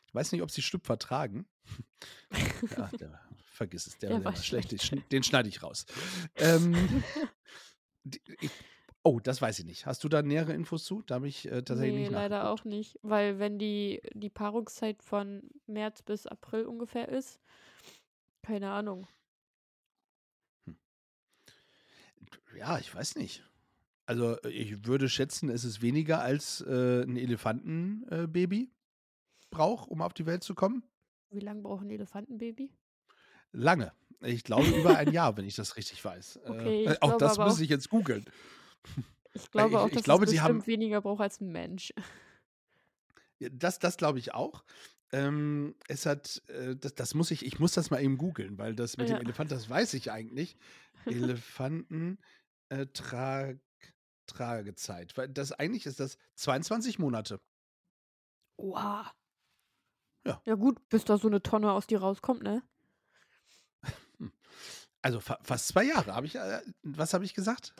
[0.06, 1.46] Ich weiß nicht, ob sie Schlüpfer tragen.
[2.76, 3.20] ja, der,
[3.52, 4.72] vergiss es, der, Der der, war schlecht.
[4.72, 5.12] Den, schlecht.
[5.12, 5.86] den schneide ich raus.
[6.34, 6.74] Ähm,
[8.04, 8.50] die, ich,
[9.02, 9.86] oh, das weiß ich nicht.
[9.86, 11.02] Hast du da nähere Infos zu?
[11.02, 12.98] Da habe ich äh, tatsächlich nee, nicht leider auch nicht.
[13.02, 17.40] Weil wenn die, die Paarungszeit von März bis April ungefähr ist,
[18.42, 19.06] keine Ahnung.
[22.56, 23.44] Ja, ich weiß nicht.
[24.06, 28.68] Also ich würde schätzen, es ist weniger als äh, ein Elefantenbaby äh,
[29.50, 30.82] braucht, um auf die Welt zu kommen.
[31.30, 32.72] Wie lange braucht ein Elefantenbaby?
[33.52, 33.92] Lange.
[34.22, 36.40] Ich glaube über ein Jahr, wenn ich das richtig weiß.
[36.46, 38.24] Okay, äh, auch das muss ich jetzt googeln.
[39.32, 41.52] Ich glaube ich- auch, ich dass glaube, es sie bestimmt haben- weniger braucht als ein
[41.52, 41.92] Mensch.
[43.38, 44.64] Das, das glaube ich auch.
[45.12, 48.74] Ähm, es hat, äh, das, das muss ich, ich muss das mal eben googeln, weil
[48.74, 49.16] das mit Ja.
[49.18, 50.56] dem Elefant, das weiß ich eigentlich.
[51.06, 52.18] Elefanten
[52.68, 53.52] äh, Tra
[54.26, 55.16] Tragezeit.
[55.16, 57.40] Weil das eigentlich ist das 22 Monate.
[58.56, 59.06] Wow.
[60.26, 60.42] Ja.
[60.44, 62.62] Ja gut, bis da so eine Tonne aus dir rauskommt, ne?
[65.02, 66.14] Also fa fast zwei Jahre.
[66.14, 67.74] Habe ich, äh, was habe ich gesagt?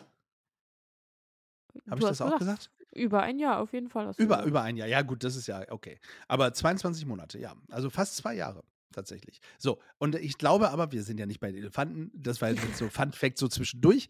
[1.88, 2.70] Habe ich das auch gesagt?
[2.92, 4.12] Über ein Jahr auf jeden Fall.
[4.16, 4.46] Über, gesagt.
[4.46, 4.88] über ein Jahr.
[4.88, 6.00] Ja, gut, das ist ja okay.
[6.26, 7.54] Aber 22 Monate, ja.
[7.70, 9.40] Also fast zwei Jahre tatsächlich.
[9.58, 12.10] So, und ich glaube aber, wir sind ja nicht bei den Elefanten.
[12.14, 14.08] Das war jetzt so Fun Fact so zwischendurch.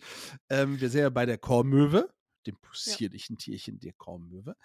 [0.48, 2.08] Ähm, wir sind ja bei der Kormöwe,
[2.46, 4.56] dem possierlichen Tierchen der Kormöwe.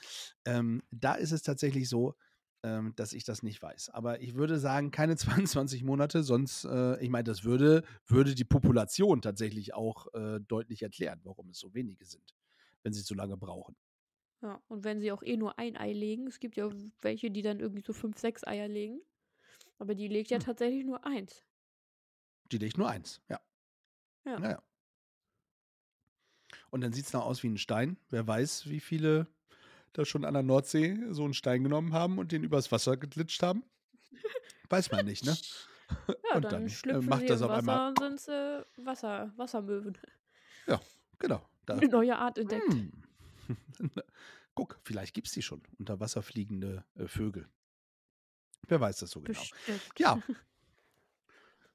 [0.45, 2.15] Ähm, da ist es tatsächlich so,
[2.63, 3.89] ähm, dass ich das nicht weiß.
[3.89, 8.45] Aber ich würde sagen, keine 22 Monate, sonst, äh, ich meine, das würde, würde die
[8.45, 12.33] Population tatsächlich auch äh, deutlich erklären, warum es so wenige sind,
[12.85, 13.75] wenn sie so lange brauchen.
[14.41, 16.69] Ja, und wenn sie auch eh nur ein Ei legen, es gibt ja
[17.01, 19.01] welche, die dann irgendwie so fünf, sechs Eier legen.
[19.79, 20.45] Aber die legt ja Hm.
[20.45, 21.43] tatsächlich nur eins.
[22.51, 23.39] Die legt nur eins, ja.
[24.25, 24.39] Ja.
[24.39, 24.61] Naja.
[26.69, 27.97] Und dann sieht es noch aus wie ein Stein.
[28.09, 29.27] Wer weiß, wie viele
[29.93, 33.41] da schon an der Nordsee so einen Stein genommen haben und den übers Wasser geglitscht
[33.41, 33.63] haben.
[34.69, 35.35] Weiß man nicht, ne?
[36.29, 38.33] Ja, Und dann, dann, äh, schlüpfen macht sie das im auf Wasser einmal- und sind
[38.33, 39.97] äh, Wasser, Wassermöwen.
[41.19, 41.41] Genau.
[41.65, 42.73] Da, Eine neue Art entdeckt.
[42.73, 42.91] Hm.
[44.55, 45.61] Guck, vielleicht gibt es die schon.
[45.79, 47.47] Unter Wasser fliegende äh, Vögel.
[48.67, 49.39] Wer weiß das so genau.
[49.39, 49.81] Bestimmt.
[49.97, 50.19] Ja.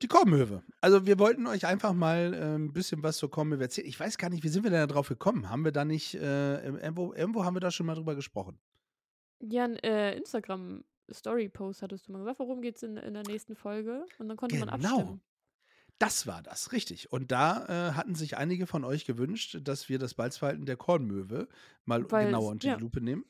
[0.02, 0.62] Die Kornmöwe.
[0.80, 3.86] Also wir wollten euch einfach mal äh, ein bisschen was zur Kornmöwe erzählen.
[3.86, 5.50] Ich weiß gar nicht, wie sind wir denn da drauf gekommen?
[5.50, 8.58] Haben wir da nicht, äh, irgendwo, irgendwo haben wir da schon mal drüber gesprochen.
[9.40, 14.06] Ja, ein äh, Instagram-Story-Post hattest du mal gesagt, worum geht's in, in der nächsten Folge?
[14.18, 14.88] Und dann konnte man Genau.
[14.88, 15.20] abstimmen.
[16.00, 17.12] Das war das, richtig.
[17.12, 21.46] Und da äh, hatten sich einige von euch gewünscht, dass wir das Balzverhalten der Kornmöwe
[21.84, 22.74] mal Weil genauer es- unter ja.
[22.76, 23.24] die Lupe nehmen.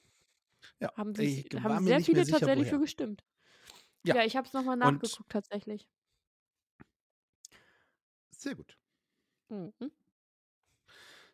[0.79, 2.75] Ja, Haben, ich sich, haben sehr viele sicher, tatsächlich woher.
[2.79, 3.25] für gestimmt.
[4.05, 4.15] Ja.
[4.17, 5.89] Ja, ich habe es nochmal Und- nachgeguckt tatsächlich.
[8.31, 8.79] Sehr gut.
[9.49, 9.73] Mhm.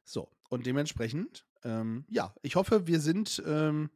[0.05, 3.91] So, und dementsprechend, ähm, ja, ich hoffe, wir sind ähm,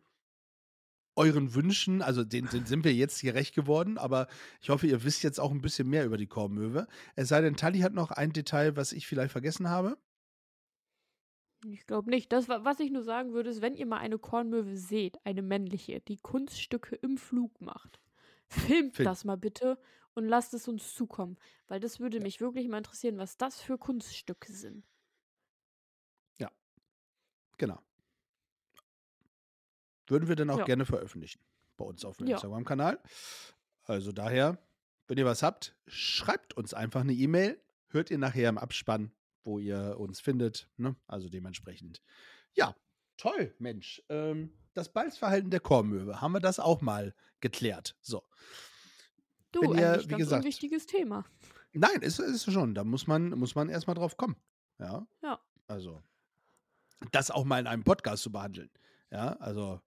[1.17, 4.29] euren Wünschen, also den, den sind wir jetzt gerecht geworden, aber
[4.61, 6.87] ich hoffe, ihr wisst jetzt auch ein bisschen mehr über die Kornmöwe.
[7.17, 9.99] Es sei denn, Tali hat noch ein Detail, was ich vielleicht vergessen habe.
[11.67, 12.33] Ich glaube nicht.
[12.33, 15.43] Das, wa- was ich nur sagen würde, ist, wenn ihr mal eine Kornmöwe seht, eine
[15.43, 18.01] männliche, die Kunststücke im Flug macht,
[18.49, 19.05] filmt Film.
[19.05, 19.79] das mal bitte
[20.15, 21.37] und lasst es uns zukommen.
[21.69, 24.87] Weil das würde mich wirklich mal interessieren, was das für Kunststücke sind.
[27.59, 27.79] Genau.
[30.11, 30.65] Würden wir dann auch Ja.
[30.65, 31.41] gerne veröffentlichen
[31.77, 32.37] bei uns auf dem Ja.
[32.37, 33.01] Instagram-Kanal.
[33.85, 34.59] Also daher,
[35.07, 37.61] wenn ihr was habt, schreibt uns einfach eine E-Mail.
[37.89, 40.69] Hört ihr nachher im Abspann, wo ihr uns findet.
[40.77, 40.95] Ne?
[41.07, 42.03] Also dementsprechend.
[42.55, 42.75] Ja,
[43.17, 44.03] toll, Mensch.
[44.09, 47.97] Ähm, das Balzverhalten der Kornmöwe, haben wir das auch mal geklärt.
[48.01, 48.23] So.
[49.53, 51.25] Du, Wenn ihr, eigentlich wie ganz gesagt- unwichtiges Thema.
[51.73, 52.75] Nein, ist, ist schon.
[52.75, 54.37] Da muss man, muss man erstmal drauf kommen.
[54.79, 55.07] Ja.
[55.23, 55.41] Ja.
[55.67, 56.03] Also,
[57.13, 58.71] das auch mal in einem Podcast zu behandeln.
[59.11, 59.81] Ja, also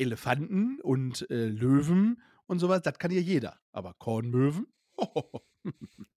[0.00, 3.58] Elefanten und äh, Löwen und sowas, das kann ja jeder.
[3.72, 4.66] Aber Kornmöwen,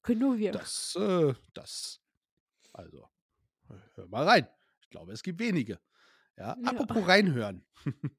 [0.02, 0.52] Können nur wir.
[0.54, 2.02] das, äh, das,
[2.74, 3.08] also,
[3.96, 4.48] hör mal rein.
[4.82, 5.80] Ich glaube, es gibt wenige.
[6.38, 6.70] Ja, Ja.
[6.72, 7.64] apropos reinhören.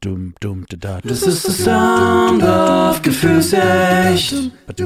[0.00, 4.32] Dum, dum, da, da, Das ist der Sound of Gefühlsecht.
[4.66, 4.78] Das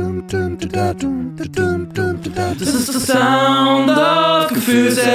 [2.75, 5.11] ist der Sound of Gefühlsecht.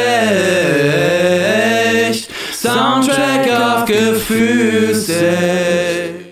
[2.65, 6.25] Soundtrack of Gefühlsecht.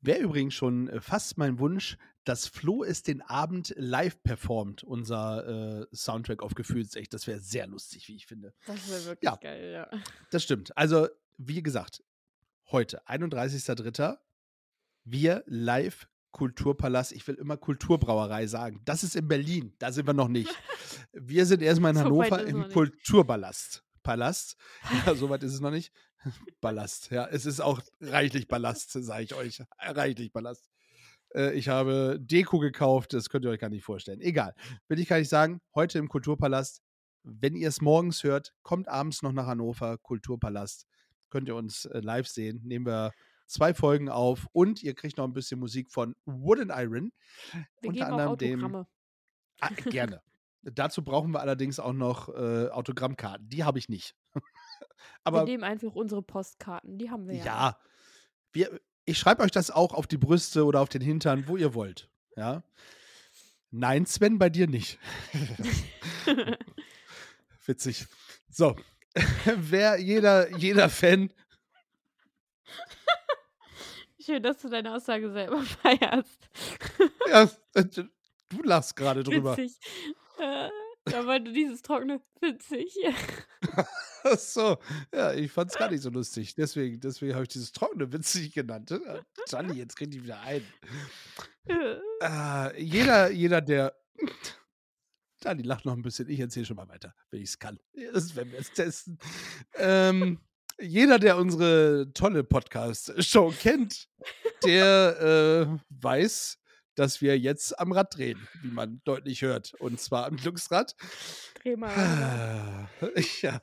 [0.00, 5.82] Wäre übrigens schon äh, fast mein Wunsch, dass Flo es den Abend live performt, unser
[5.82, 7.12] äh, Soundtrack auf Gefühlsecht.
[7.12, 8.54] Das wäre sehr lustig, wie ich finde.
[8.66, 9.36] Das wäre wirklich Ja.
[9.36, 9.90] geil, ja.
[10.30, 10.76] Das stimmt.
[10.76, 12.02] Also, wie gesagt,
[12.70, 14.16] heute, 31.03.,
[15.04, 17.12] wir live Kulturpalast.
[17.12, 18.80] Ich will immer Kulturbrauerei sagen.
[18.84, 19.74] Das ist in Berlin.
[19.78, 20.50] Da sind wir noch nicht.
[21.12, 22.68] Wir sind erstmal in So Hannover im.
[22.70, 23.84] Kulturpalast.
[24.02, 24.56] Palast.
[25.06, 25.92] Ja, soweit ist es noch nicht.
[26.60, 27.10] Ballast.
[27.10, 29.62] Ja, es ist auch reichlich Ballast, sage ich euch.
[29.78, 30.68] Reichlich Ballast.
[31.34, 34.20] Äh, ich habe Deko gekauft, das könnt ihr euch gar nicht vorstellen.
[34.20, 34.54] Egal.
[34.88, 36.82] Will ich gar nicht sagen, heute im Kulturpalast.
[37.24, 40.86] Wenn ihr es morgens hört, kommt abends noch nach Hannover, Kulturpalast.
[41.30, 42.60] Könnt ihr uns äh, live sehen.
[42.64, 43.12] Nehmen wir
[43.52, 47.12] zwei Folgen auf und ihr kriegt noch ein bisschen Musik von Wooden Iron.
[47.80, 48.86] Wir Unter geben auch anderem dem-.
[49.60, 50.22] Ah, gerne.
[50.62, 53.48] Dazu brauchen wir allerdings auch noch äh, Autogrammkarten.
[53.48, 54.14] Die habe ich nicht.
[54.34, 54.40] Wir
[55.24, 56.98] Aber nehmen einfach unsere Postkarten.
[56.98, 57.44] Die haben wir ja.
[57.44, 57.78] ja,
[58.52, 61.74] wir, ich schreibe euch das auch auf die Brüste oder auf den Hintern, wo ihr
[61.74, 62.08] wollt.
[62.36, 62.62] Ja.
[63.70, 65.00] Nein, Sven, bei dir nicht.
[67.66, 68.06] Witzig.
[68.48, 68.76] So.
[69.56, 71.32] Wer, jeder, jeder Fan,
[74.24, 76.48] Schön, dass du deine Aussage selber feierst.
[77.28, 79.56] ja, äh, du lachst gerade drüber.
[79.56, 79.78] Witzig.
[80.38, 80.68] Äh,
[81.04, 82.94] du dieses trockene witzig.
[84.24, 84.78] Ach so,
[85.12, 86.54] ja, ich fand es gar nicht so lustig.
[86.54, 88.92] Deswegen, deswegen habe ich dieses trockene witzig genannt.
[88.92, 90.62] Äh, Johnny, jetzt krieg ich wieder ein.
[92.20, 93.96] Äh, jeder, jeder, der.
[95.44, 96.28] Johnny lacht noch ein bisschen.
[96.28, 97.80] Ich erzähle schon mal weiter, wenn ich es kann.
[98.12, 99.18] Das werden wir jetzt testen.
[99.74, 100.38] Ähm,
[100.80, 104.08] jeder, der unsere tolle Podcast-Show kennt,
[104.64, 106.58] der äh, weiß,
[106.94, 109.74] dass wir jetzt am Rad drehen, wie man deutlich hört.
[109.74, 110.94] Und zwar am Glücksrad.
[111.62, 111.92] Dreh mal.
[113.00, 113.08] Ah,
[113.42, 113.60] ja.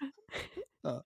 [0.84, 1.04] ja.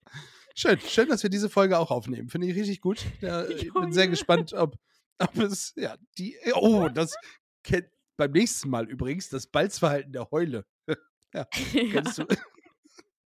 [0.55, 2.29] Schön, schön, dass wir diese Folge auch aufnehmen.
[2.29, 3.03] Finde ich richtig gut.
[3.21, 4.77] Ja, ich bin sehr gespannt, ob,
[5.19, 7.15] ob es, ja, die, oh, das
[7.63, 7.87] kennt
[8.17, 10.65] beim nächsten Mal übrigens das Balzverhalten der Heule.
[11.33, 11.45] ja.
[11.45, 12.27] Kennst du,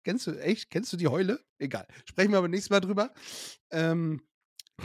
[0.08, 1.44] kennst du, echt, kennst du die Heule?
[1.60, 1.86] Egal.
[2.06, 3.14] Sprechen wir aber nächstes Mal drüber.
[3.72, 4.22] Ähm,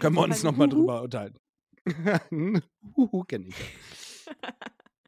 [0.01, 1.39] können wir Ist uns nochmal drüber unterhalten.
[2.97, 3.55] Huhu kenne ich.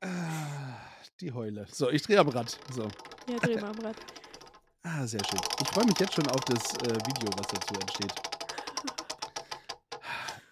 [0.00, 0.77] Ah,
[1.20, 1.66] Die Heule.
[1.72, 2.59] So, ich drehe am Rad.
[2.70, 2.83] So.
[3.27, 3.96] Ja, dreh mal am Rad.
[4.87, 5.40] Ah, sehr schön.
[5.62, 8.12] Ich freue mich jetzt schon auf das äh, Video, was dazu entsteht.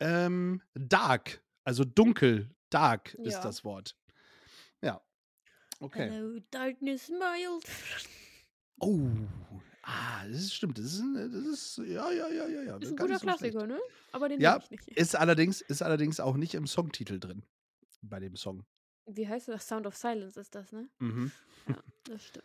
[0.01, 3.43] Ähm, dark, also dunkel, dark ist Ja.
[3.43, 3.95] das Wort.
[4.81, 5.03] Ja.
[5.81, 6.09] Okay.
[6.11, 7.65] Hello, darkness, my old
[8.81, 8.99] Oh.
[9.83, 10.79] Ah, das ist, stimmt.
[10.79, 12.77] Das ist, ein- das ist ja, ja, ja, ja, ja.
[12.77, 13.39] Ist ein gar guter so schlecht.
[13.41, 13.81] Klassiker, ne?
[14.13, 14.89] Aber den Ja, ich nicht.
[14.97, 17.45] Ist allerdings, ist allerdings auch nicht im Songtitel drin.
[18.03, 18.65] Bei dem Song.
[19.07, 19.67] Wie heißt das?
[19.67, 20.89] Sound of Silence ist das, ne?
[21.01, 21.33] Mhm.
[21.69, 22.45] Ja, das stimmt.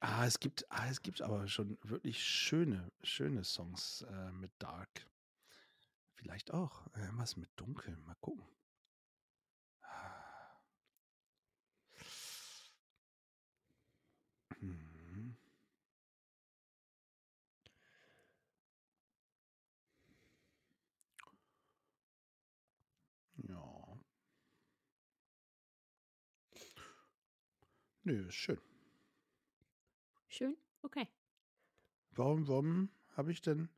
[0.00, 4.88] Ah, es gibt, ah, es gibt aber schon wirklich schöne, schöne Songs äh, mit Dark.
[6.14, 7.96] Vielleicht auch äh, was mit Dunkel.
[8.06, 8.46] Mal gucken.
[28.08, 28.58] Nö, ist schön.
[30.28, 30.56] Schön?
[30.80, 31.06] Okay.
[32.12, 33.68] Warum, warum habe ich denn.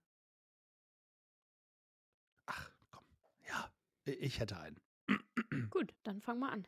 [2.47, 3.03] Ach, komm.
[3.49, 3.73] Ja,
[4.05, 4.81] ich hätte einen.
[5.71, 6.65] Gut, dann fang mal an.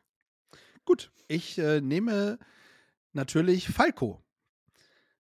[0.84, 2.40] Gut, ich äh, nehme
[3.12, 4.20] natürlich Falco.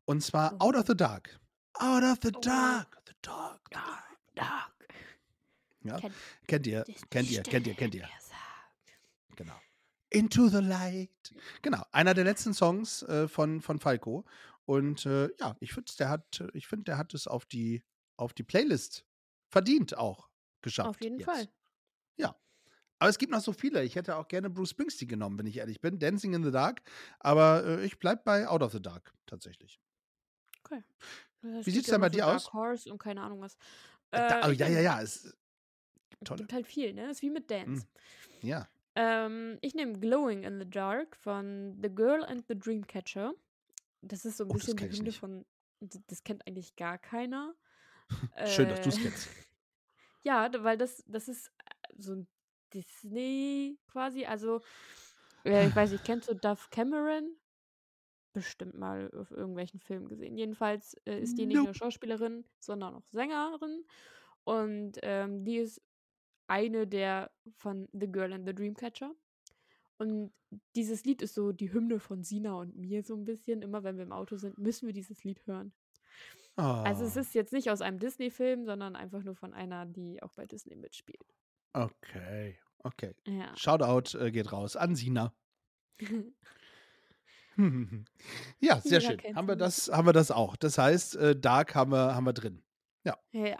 [0.05, 0.67] Und zwar Oh.
[0.69, 1.41] Out of the Dark.
[1.73, 2.39] Out of the Oh.
[2.39, 3.01] Dark.
[3.05, 3.61] The Dark.
[3.69, 4.87] the Dark, dark.
[5.81, 6.15] Ja, Kennt-
[6.47, 8.09] kennt ihr, kennt ihr, kennt ihr, kennt ihr.
[9.35, 9.59] Genau.
[10.09, 11.33] Into the Light.
[11.61, 14.25] Genau, einer der letzten Songs äh, von, von Falco.
[14.65, 17.83] Und äh, ja, ich finde, der hat, ich finde, der hat es auf die,
[18.17, 19.05] auf die Playlist
[19.49, 20.29] verdient auch
[20.61, 20.89] geschafft.
[20.89, 21.25] Auf jeden jetzt.
[21.25, 21.47] Fall.
[22.99, 23.83] Aber es gibt noch so viele.
[23.85, 25.99] Ich hätte auch gerne Bruce Springsteen genommen, wenn ich ehrlich bin.
[25.99, 26.81] Dancing in the Dark.
[27.19, 29.79] Aber äh, ich bleibe bei Out of the Dark tatsächlich.
[30.65, 30.83] Okay.
[31.41, 32.53] Wie Da steht sieht's ja denn bei so dir Dark aus?
[32.53, 33.57] Horse und keine Ahnung was.
[34.11, 35.01] Da, Äh, oh, ja, ja, ja.
[35.01, 35.33] Es, Es
[36.25, 36.39] tolle.
[36.39, 37.09] gibt halt viel, ne?
[37.09, 37.87] Ist wie mit Dance.
[38.41, 38.67] ja.
[38.99, 43.33] Ähm, ich nehme Glowing in the Dark von The Girl and the Dreamcatcher.
[44.01, 45.45] Das ist so ein Oh, bisschen die Hymne von.
[45.79, 47.55] Das kennt eigentlich gar keiner.
[48.43, 49.29] Schön, dass du es Äh, kennst.
[50.23, 52.27] Ja, weil das, das ist äh, so ein
[52.73, 54.25] Disney quasi.
[54.25, 54.61] Also,
[55.45, 57.37] äh, ich weiß nicht, kennst du Dove Cameron?
[58.33, 60.37] Bestimmt mal auf irgendwelchen Filmen gesehen.
[60.37, 61.73] Jedenfalls äh, ist die nicht nur Nope.
[61.73, 63.85] Schauspielerin, sondern auch Sängerin.
[64.43, 65.81] Und ähm, die ist
[66.49, 69.13] eine der von The Girl and the Dreamcatcher.
[69.97, 70.31] Und
[70.75, 73.61] dieses Lied ist so die Hymne von Sina und mir so ein bisschen.
[73.61, 75.73] Immer wenn wir im Auto sind, müssen wir dieses Lied hören.
[76.55, 80.21] Also es Ah, ist jetzt nicht aus einem Disney-Film, sondern einfach nur von einer, die
[80.21, 81.33] auch bei Disney mitspielt.
[81.73, 82.57] Okay.
[82.79, 83.13] Okay.
[83.27, 83.55] Ja.
[83.55, 85.33] Shoutout äh, geht raus an Sina.
[88.59, 89.19] ja, sehr schön.
[89.35, 90.55] Haben wir, das, haben wir das auch.
[90.55, 92.63] Das heißt, äh, Dark haben wir, haben wir drin.
[93.03, 93.57] ja.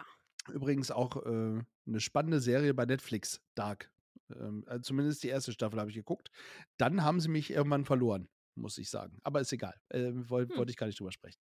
[0.50, 3.92] Übrigens auch äh, eine spannende Serie bei Netflix, Dark.
[4.36, 6.30] Ähm, also zumindest die erste Staffel habe ich geguckt.
[6.78, 9.20] Dann haben sie mich irgendwann verloren, muss ich sagen.
[9.24, 9.76] Aber ist egal.
[9.90, 10.60] Äh, Wollte Hm.
[10.60, 11.40] wollte ich gar nicht drüber sprechen.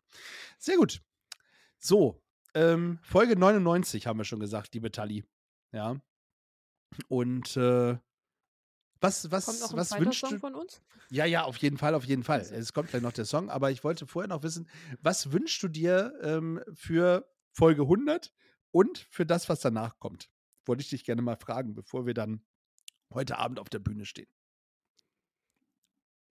[0.59, 1.01] Sehr gut.
[1.79, 2.21] So,
[2.55, 5.25] ähm, Folge 99 haben wir schon gesagt, liebe Tali.
[5.73, 6.01] Ja.
[7.09, 7.99] Und äh,
[9.01, 10.39] was, was, Kommt noch ein was wünschst Song du?
[10.39, 10.83] von uns?
[11.11, 12.41] Ja, ja, auf jeden Fall, auf jeden Fall.
[12.41, 12.55] Also.
[12.55, 14.69] Es kommt gleich noch der Song, aber ich wollte vorher noch wissen,
[15.01, 18.33] was wünschst du dir ähm, für Folge 100
[18.73, 20.31] und für das, was danach kommt?
[20.67, 22.45] Wollte ich dich gerne mal fragen, bevor wir dann
[23.15, 24.29] heute Abend auf der Bühne stehen.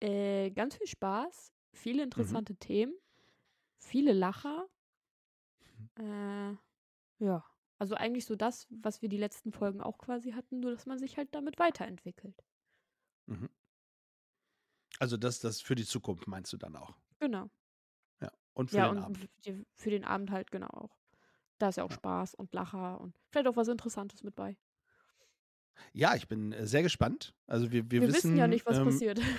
[0.03, 2.41] Äh, ganz viel Spaß, viele Mhm.
[2.43, 2.95] interessante Themen,
[3.79, 4.69] viele Lacher.
[5.99, 6.55] Äh,
[7.21, 7.45] ja,
[7.79, 10.99] also eigentlich so das, was wir die letzten Folgen auch quasi hatten, nur dass man
[10.99, 12.45] sich halt damit weiterentwickelt.
[13.29, 13.47] Mhm.
[15.01, 16.97] Also das, das für die Zukunft meinst du dann auch.
[17.21, 17.51] Genau.
[18.21, 18.31] Ja.
[18.55, 19.29] Und für Ja, den und Abend.
[19.77, 21.00] für den Abend halt genau auch.
[21.61, 21.93] Da ist ja auch.
[21.93, 24.57] Spaß und Lacher und vielleicht auch was Interessantes mit bei.
[25.93, 27.35] Ja, ich bin äh, sehr gespannt.
[27.47, 29.21] Also wir, wir, Wir, wissen, ja nicht, was ähm, passiert.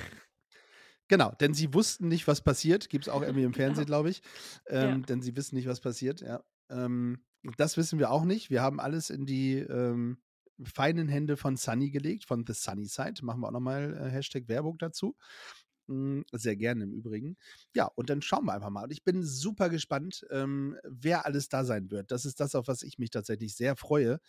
[1.07, 2.87] Genau, denn sie wussten nicht, was passiert.
[2.87, 3.97] Gibt es auch irgendwie im Fernsehen, Genau.
[3.97, 4.21] glaube ich.
[4.67, 5.05] Ähm, Ja.
[5.07, 6.21] Denn sie wissen nicht, was passiert.
[6.21, 6.41] Ja.
[6.69, 7.25] Ähm,
[7.57, 8.49] das wissen wir auch nicht.
[8.49, 10.21] Wir haben alles in die ähm,
[10.63, 13.25] feinen Hände von Sunny gelegt, von The Sunny Side.
[13.25, 15.17] Machen wir auch nochmal äh, Hashtag Werbung dazu.
[15.91, 17.37] Mm, Sehr gerne im Übrigen.
[17.75, 18.83] Ja, und dann schauen wir einfach mal.
[18.83, 22.11] Und ich bin super gespannt, ähm, wer alles da sein wird.
[22.11, 24.19] Das ist das, auf was ich mich tatsächlich sehr freue.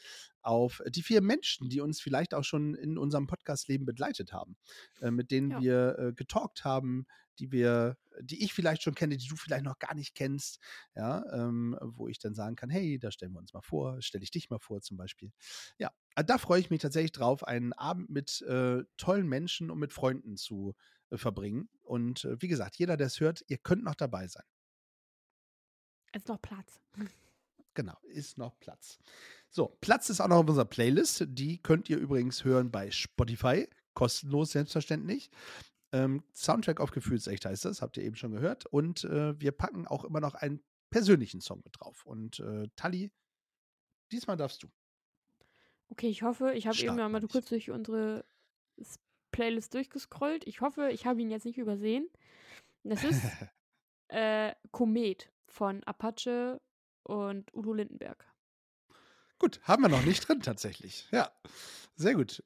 [0.40, 4.56] Auf die vier Menschen, die uns vielleicht auch schon in unserem Podcast-Leben begleitet haben,
[5.00, 5.56] äh, mit denen Ja.
[5.56, 7.06] wir äh, getalkt haben,
[7.38, 10.58] die wir, die ich vielleicht schon kenne, die du vielleicht noch gar nicht kennst,
[10.94, 14.24] ja, ähm, wo ich dann sagen kann, hey, da stellen wir uns mal vor, stelle
[14.24, 15.32] ich dich mal vor zum Beispiel.
[15.78, 15.90] Ja,
[16.26, 20.36] da freue ich mich tatsächlich drauf, einen Abend mit äh, tollen Menschen und mit Freunden
[20.36, 21.68] zu äh, verbringen.
[21.82, 24.44] Und äh, wie gesagt, jeder, der es hört, ihr könnt noch dabei sein.
[26.12, 26.80] Ist noch Platz.
[27.74, 28.98] Genau, ist noch Platz.
[29.48, 31.24] So, Platz ist auch noch auf unserer Playlist.
[31.28, 33.68] Die könnt ihr übrigens hören bei Spotify.
[33.94, 35.30] Kostenlos, selbstverständlich.
[35.92, 38.66] Ähm, Soundtrack auf Gefühlsecht heißt das, habt ihr eben schon gehört.
[38.66, 42.04] Und äh, wir packen auch immer noch einen persönlichen Song mit drauf.
[42.04, 43.10] Und äh, Tali,
[44.10, 44.68] diesmal darfst du.
[45.88, 47.32] Okay, ich hoffe, ich habe eben Stark, ja mal meine ich.
[47.32, 48.24] kurz durch unsere
[49.32, 50.46] Playlist durchgescrollt.
[50.46, 52.08] Ich hoffe, ich habe ihn jetzt nicht übersehen.
[52.84, 53.20] Das ist
[54.08, 56.60] äh, Komet von Apache
[57.02, 58.24] und Udo Lindenberg.
[59.38, 61.08] Gut, haben wir noch nicht drin tatsächlich.
[61.10, 61.32] Ja,
[61.96, 62.44] sehr gut.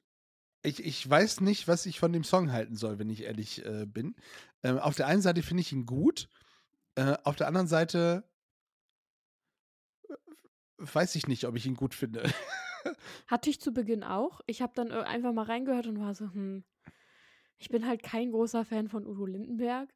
[0.63, 3.85] Ich, ich weiß nicht, was ich von dem Song halten soll, wenn ich ehrlich äh,
[3.87, 4.17] bin.
[4.63, 6.29] Ähm, auf der einen Seite finde ich ihn gut,
[6.97, 8.25] äh, auf der anderen Seite
[10.09, 10.15] äh,
[10.79, 12.23] weiß ich nicht, ob ich ihn gut finde.
[13.27, 14.41] Hatte ich zu Beginn auch.
[14.47, 16.65] Ich habe dann äh, einfach mal reingehört und war so, hm,
[17.59, 19.93] ich bin halt kein großer Fan von Udo Lindenberg.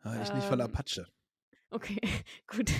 [0.00, 1.06] Ah, ich nicht von Ähm, Apache.
[1.70, 2.00] Okay,
[2.46, 2.70] gut.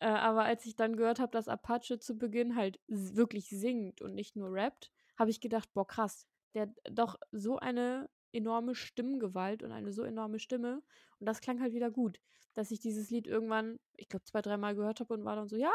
[0.00, 4.14] Äh, aber als ich dann gehört habe, dass Apache zu Beginn halt wirklich singt und
[4.14, 9.62] nicht nur rappt, habe ich gedacht, boah, krass, der hat doch so eine enorme Stimmgewalt
[9.62, 10.82] und eine so enorme Stimme.
[11.18, 12.20] Und das klang halt wieder gut,
[12.54, 15.56] dass ich dieses Lied irgendwann, ich glaube, zwei, dreimal gehört habe und war dann so,
[15.56, 15.72] ja,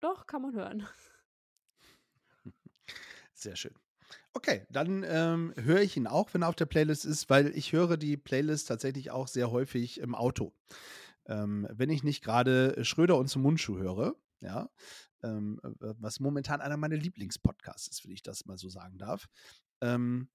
[0.00, 0.86] doch, kann man hören.
[3.38, 3.74] Sehr schön.
[4.32, 7.72] Okay, dann ähm, höre ich ihn auch, wenn er auf der Playlist ist, weil ich
[7.72, 10.52] höre die Playlist tatsächlich auch sehr häufig im Auto.
[11.26, 14.70] Ähm, wenn ich nicht gerade Schröder und zum Mundschuh höre, ja,
[15.22, 19.28] ähm, äh, was momentan einer meiner Lieblingspodcasts ist, wenn ich das mal so sagen darf.
[19.82, 20.30] Ähm,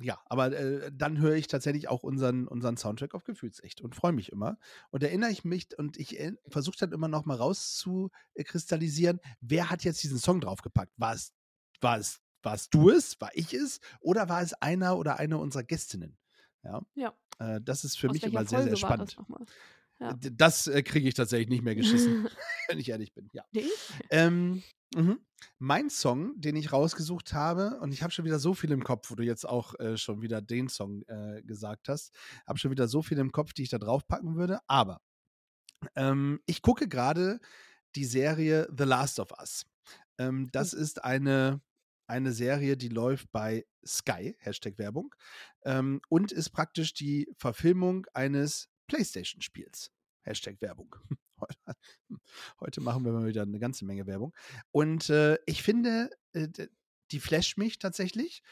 [0.00, 4.12] ja, aber äh, dann höre ich tatsächlich auch unseren, unseren Soundtrack auf Gefühlsecht und freue
[4.12, 4.58] mich immer.
[4.90, 6.18] Und erinnere ich mich und ich
[6.48, 10.92] versuche dann immer noch mal rauszukristallisieren, wer hat jetzt diesen Song draufgepackt?
[10.96, 11.34] War es,
[12.42, 13.20] warst du es?
[13.20, 13.80] War ich es?
[14.00, 16.16] Oder war es einer oder eine unserer Gästinnen?
[16.62, 17.14] Ja, Ja.
[17.38, 19.16] äh, das ist für Aus mich immer sehr, sehr Folge das spannend.
[19.18, 19.46] nochmal?
[20.00, 20.14] Ja.
[20.32, 22.28] Das äh, kriege ich tatsächlich nicht mehr geschissen,
[22.68, 23.28] wenn ich ehrlich bin.
[23.32, 23.44] Ja.
[24.10, 24.62] Ähm,
[24.94, 25.18] mhm.
[25.58, 29.10] Mein Song, den ich rausgesucht habe, und ich habe schon wieder so viel im Kopf,
[29.10, 32.12] wo du jetzt auch äh, schon wieder den Song äh, gesagt hast,
[32.46, 34.60] habe schon wieder so viel im Kopf, die ich da drauf packen würde.
[34.68, 35.00] Aber
[35.96, 37.40] ähm, ich gucke gerade
[37.96, 39.66] die Serie The Last of Us.
[40.18, 41.60] Ähm, das ist eine,
[42.08, 45.14] eine Serie, die läuft bei Sky, Hashtag Werbung,
[45.64, 49.92] ähm, und ist praktisch die Verfilmung eines PlayStation-Spiels.
[50.22, 50.96] Hashtag Werbung.
[52.60, 54.34] Heute machen wir mal wieder eine ganze Menge Werbung.
[54.72, 56.48] Und äh, ich finde, äh,
[57.10, 58.42] die flasht mich tatsächlich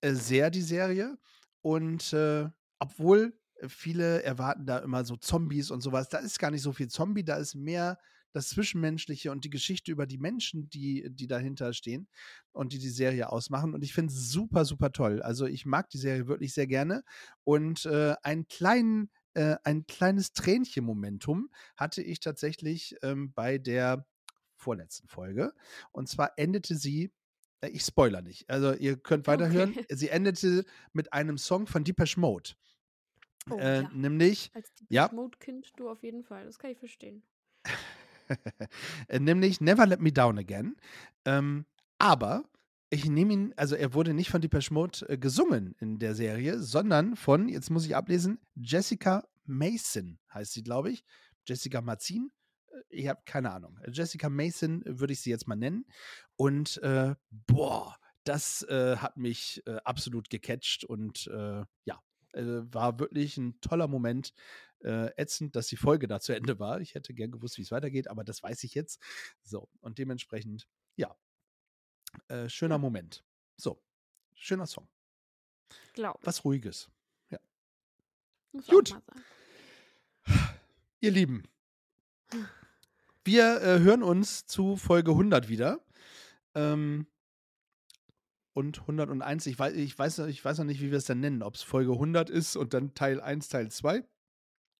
[0.00, 1.18] äh, sehr, die Serie.
[1.62, 6.62] Und äh, obwohl viele erwarten da immer so Zombies und sowas, da ist gar nicht
[6.62, 7.98] so viel Zombie, da ist mehr
[8.38, 12.08] das Zwischenmenschliche und die Geschichte über die Menschen, die, die dahinter stehen
[12.52, 13.74] und die die Serie ausmachen.
[13.74, 15.20] Und ich finde es super, super toll.
[15.22, 17.02] Also ich mag die Serie wirklich sehr gerne.
[17.44, 24.06] Und äh, einen kleinen, äh, ein kleines Tränchen-Momentum hatte ich tatsächlich ähm, bei der
[24.56, 25.52] vorletzten Folge.
[25.92, 27.12] Und zwar endete sie,
[27.60, 29.86] äh, ich spoiler nicht, also ihr könnt weiterhören, Okay.
[29.90, 32.50] sie endete mit einem Song von Deepesh Mode.
[33.50, 33.90] Oh, äh, ja.
[33.94, 35.10] Nämlich Als ja.
[35.12, 36.44] Mode-Kind du auf jeden Fall.
[36.44, 37.22] Das kann ich verstehen.
[39.08, 40.76] Äh, nämlich Never Let Me Down Again.
[41.24, 41.64] Ähm,
[41.98, 42.44] aber
[42.90, 46.60] ich nehme ihn, also er wurde nicht von Depeche Mode äh, gesungen in der Serie,
[46.60, 51.04] sondern von, jetzt muss ich ablesen, Jessica Mason heißt sie, glaube ich.
[51.46, 52.30] Jessica Mazin.
[52.70, 53.78] Äh, Ich habe keine Ahnung.
[53.90, 55.86] Jessica Mason würde ich sie jetzt mal nennen.
[56.36, 61.30] Und äh, boah, das äh, hat mich äh, absolut gecatcht und
[61.84, 62.00] ja,
[62.34, 64.34] war wirklich ein toller Moment.
[64.84, 66.80] Äh, ätzend, dass die Folge da zu Ende war.
[66.80, 69.02] Ich hätte gern gewusst, wie es weitergeht, aber das weiß ich jetzt.
[69.42, 71.16] So, und dementsprechend, ja,
[72.28, 72.78] äh, schöner Ja.
[72.78, 73.24] Moment.
[73.56, 73.82] So,
[74.34, 74.88] schöner Song.
[75.94, 76.90] Glaube Was Ruhiges.
[78.52, 79.00] Muss gut.
[81.00, 81.44] Ihr Lieben,
[83.24, 85.84] wir äh, hören uns zu Folge 100 wieder.
[86.54, 87.06] Ähm,
[88.54, 91.42] und 101, ich weiß, ich, weiß, ich weiß noch nicht, wie wir es dann nennen,
[91.42, 94.04] ob es Folge 100 ist und dann Teil 1, Teil 2.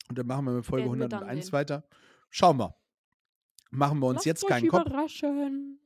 [0.09, 1.53] Und dann machen wir mit Folge Werden wir dann 101 sehen.
[1.53, 1.85] weiter.
[2.31, 2.75] Schauen wir.
[3.71, 4.87] Machen wir uns Lasst jetzt euch keinen Kopf.
[4.87, 5.79] überraschen.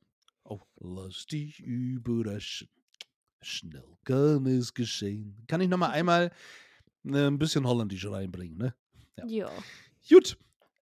[0.44, 2.68] Oh, lass dich überraschen.
[3.40, 5.44] Schnell kann es geschehen.
[5.48, 6.30] Kann ich noch mal einmal
[7.04, 8.74] äh, ein bisschen Holländisch reinbringen, ne?
[9.18, 9.26] Ja.
[9.26, 9.50] Ja.
[10.08, 10.38] Gut,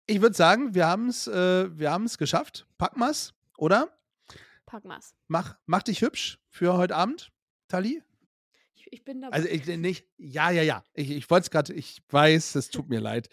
[0.07, 2.67] ich würde sagen, wir haben es äh, wir haben's geschafft.
[2.79, 3.97] Pack mal's, oder?
[4.67, 5.15] Pack mal's.
[5.29, 7.33] Mach, mach dich hübsch für heute Abend,
[7.69, 8.03] Tali.
[8.81, 9.37] Ich, ich bin dabei.
[9.37, 10.85] Also ich nicht, ja, ja, ja.
[10.95, 13.29] Ich, ich wollte es gerade, ich weiß, es tut mir leid.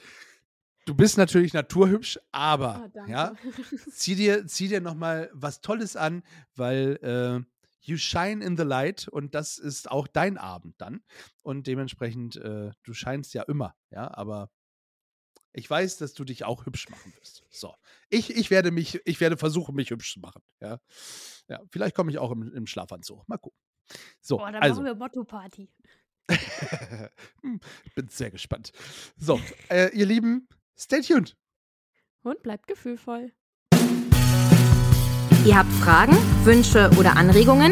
[0.85, 3.11] Du bist natürlich naturhübsch, aber danke.
[3.11, 3.35] ja,
[3.91, 6.23] zieh dir, zieh dir noch mal was Tolles an,
[6.55, 7.45] weil äh,
[7.81, 11.03] you shine in the light und das ist auch dein Abend dann.
[11.43, 14.49] Und dementsprechend, äh, du scheinst ja immer, ja, aber
[15.51, 17.43] ich weiß, dass du dich auch hübsch machen wirst.
[17.49, 17.73] So.
[18.09, 20.41] Ich, ich werde mich, ich werde versuchen, mich hübsch zu machen.
[20.61, 20.79] Ja.
[21.49, 23.27] Ja, vielleicht komme ich auch im, im Schlafanzug.
[23.27, 23.59] Mal gucken.
[24.21, 24.81] So, Boah, dann also.
[24.81, 25.69] machen wir Motto-Party.
[27.41, 27.59] Hm,
[27.95, 28.71] Bin sehr gespannt.
[29.17, 31.37] So, äh, ihr Lieben, stay tuned.
[32.23, 33.31] Und bleibt gefühlvoll.
[35.45, 36.13] Ihr habt Fragen,
[36.43, 37.71] Wünsche oder Anregungen?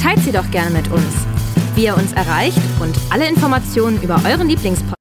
[0.00, 1.26] Teilt sie doch gerne mit uns.
[1.74, 4.96] Wie ihr uns erreicht und alle Informationen über euren Lieblingspodcast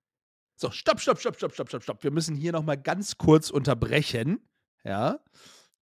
[0.57, 2.03] So, stopp, stopp, stopp, stopp, stopp, stopp, stopp.
[2.03, 4.39] Wir müssen hier noch mal ganz kurz unterbrechen.
[4.83, 5.19] Ja.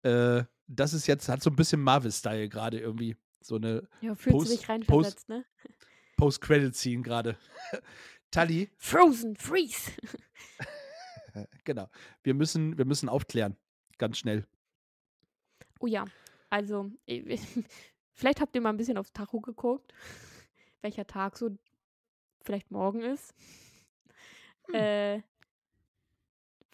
[0.02, 3.16] Äh, das ist jetzt, hat so ein bisschen Marvel-Style gerade irgendwie.
[3.46, 5.46] So eine Ja, Post- reinversetzt, ne?
[6.18, 7.38] Post-Credit-Scene gerade.
[8.32, 9.92] Tali, Frozen, freeze.
[11.64, 11.90] genau.
[12.24, 13.56] Wir müssen, wir müssen aufklären.
[14.00, 14.48] Ganz schnell.
[15.80, 16.06] Oh ja,
[16.50, 17.40] also, ich-
[18.14, 19.94] vielleicht habt ihr mal ein bisschen aufs Tacho geguckt,
[20.82, 21.56] welcher Tag so
[22.42, 23.36] vielleicht morgen ist.
[24.74, 25.22] Äh,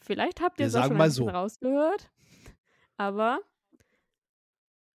[0.01, 1.29] vielleicht habt ihr es auch schon mal ein bisschen so.
[1.31, 2.09] rausgehört,
[2.95, 3.41] aber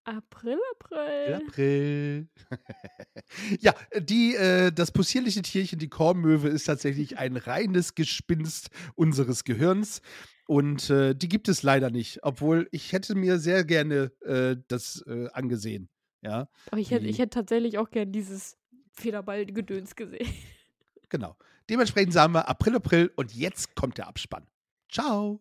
[0.07, 1.35] April, April.
[1.35, 2.29] April.
[3.61, 10.03] ja, die, äh, das possierliche Tierchen, die Kornmöwe, ist tatsächlich ein reines Gespinst unseres Gehirns.
[10.47, 15.03] Und äh, die gibt es leider nicht, obwohl ich hätte mir sehr gerne äh, das
[15.09, 15.89] äh, angesehen.
[16.23, 18.57] Ja, Aber ich hätte, ich hätte tatsächlich auch gern dieses
[18.93, 20.29] Federball-Gedöns gesehen.
[21.09, 21.37] genau.
[21.69, 24.47] Dementsprechend sagen wir April, April und jetzt kommt der Abspann.
[24.89, 25.41] Ciao.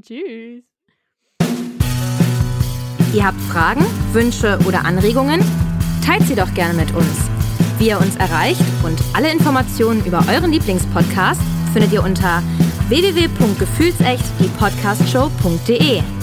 [0.00, 0.64] Tschüss.
[3.12, 5.40] Ihr habt Fragen, Wünsche oder Anregungen?
[6.04, 7.06] Teilt sie doch gerne mit uns.
[7.78, 11.40] Wie ihr uns erreicht und alle Informationen über euren Lieblingspodcast
[11.74, 12.42] findet ihr unter
[12.88, 16.21] www.gefühlsecht die Podcastshow.de.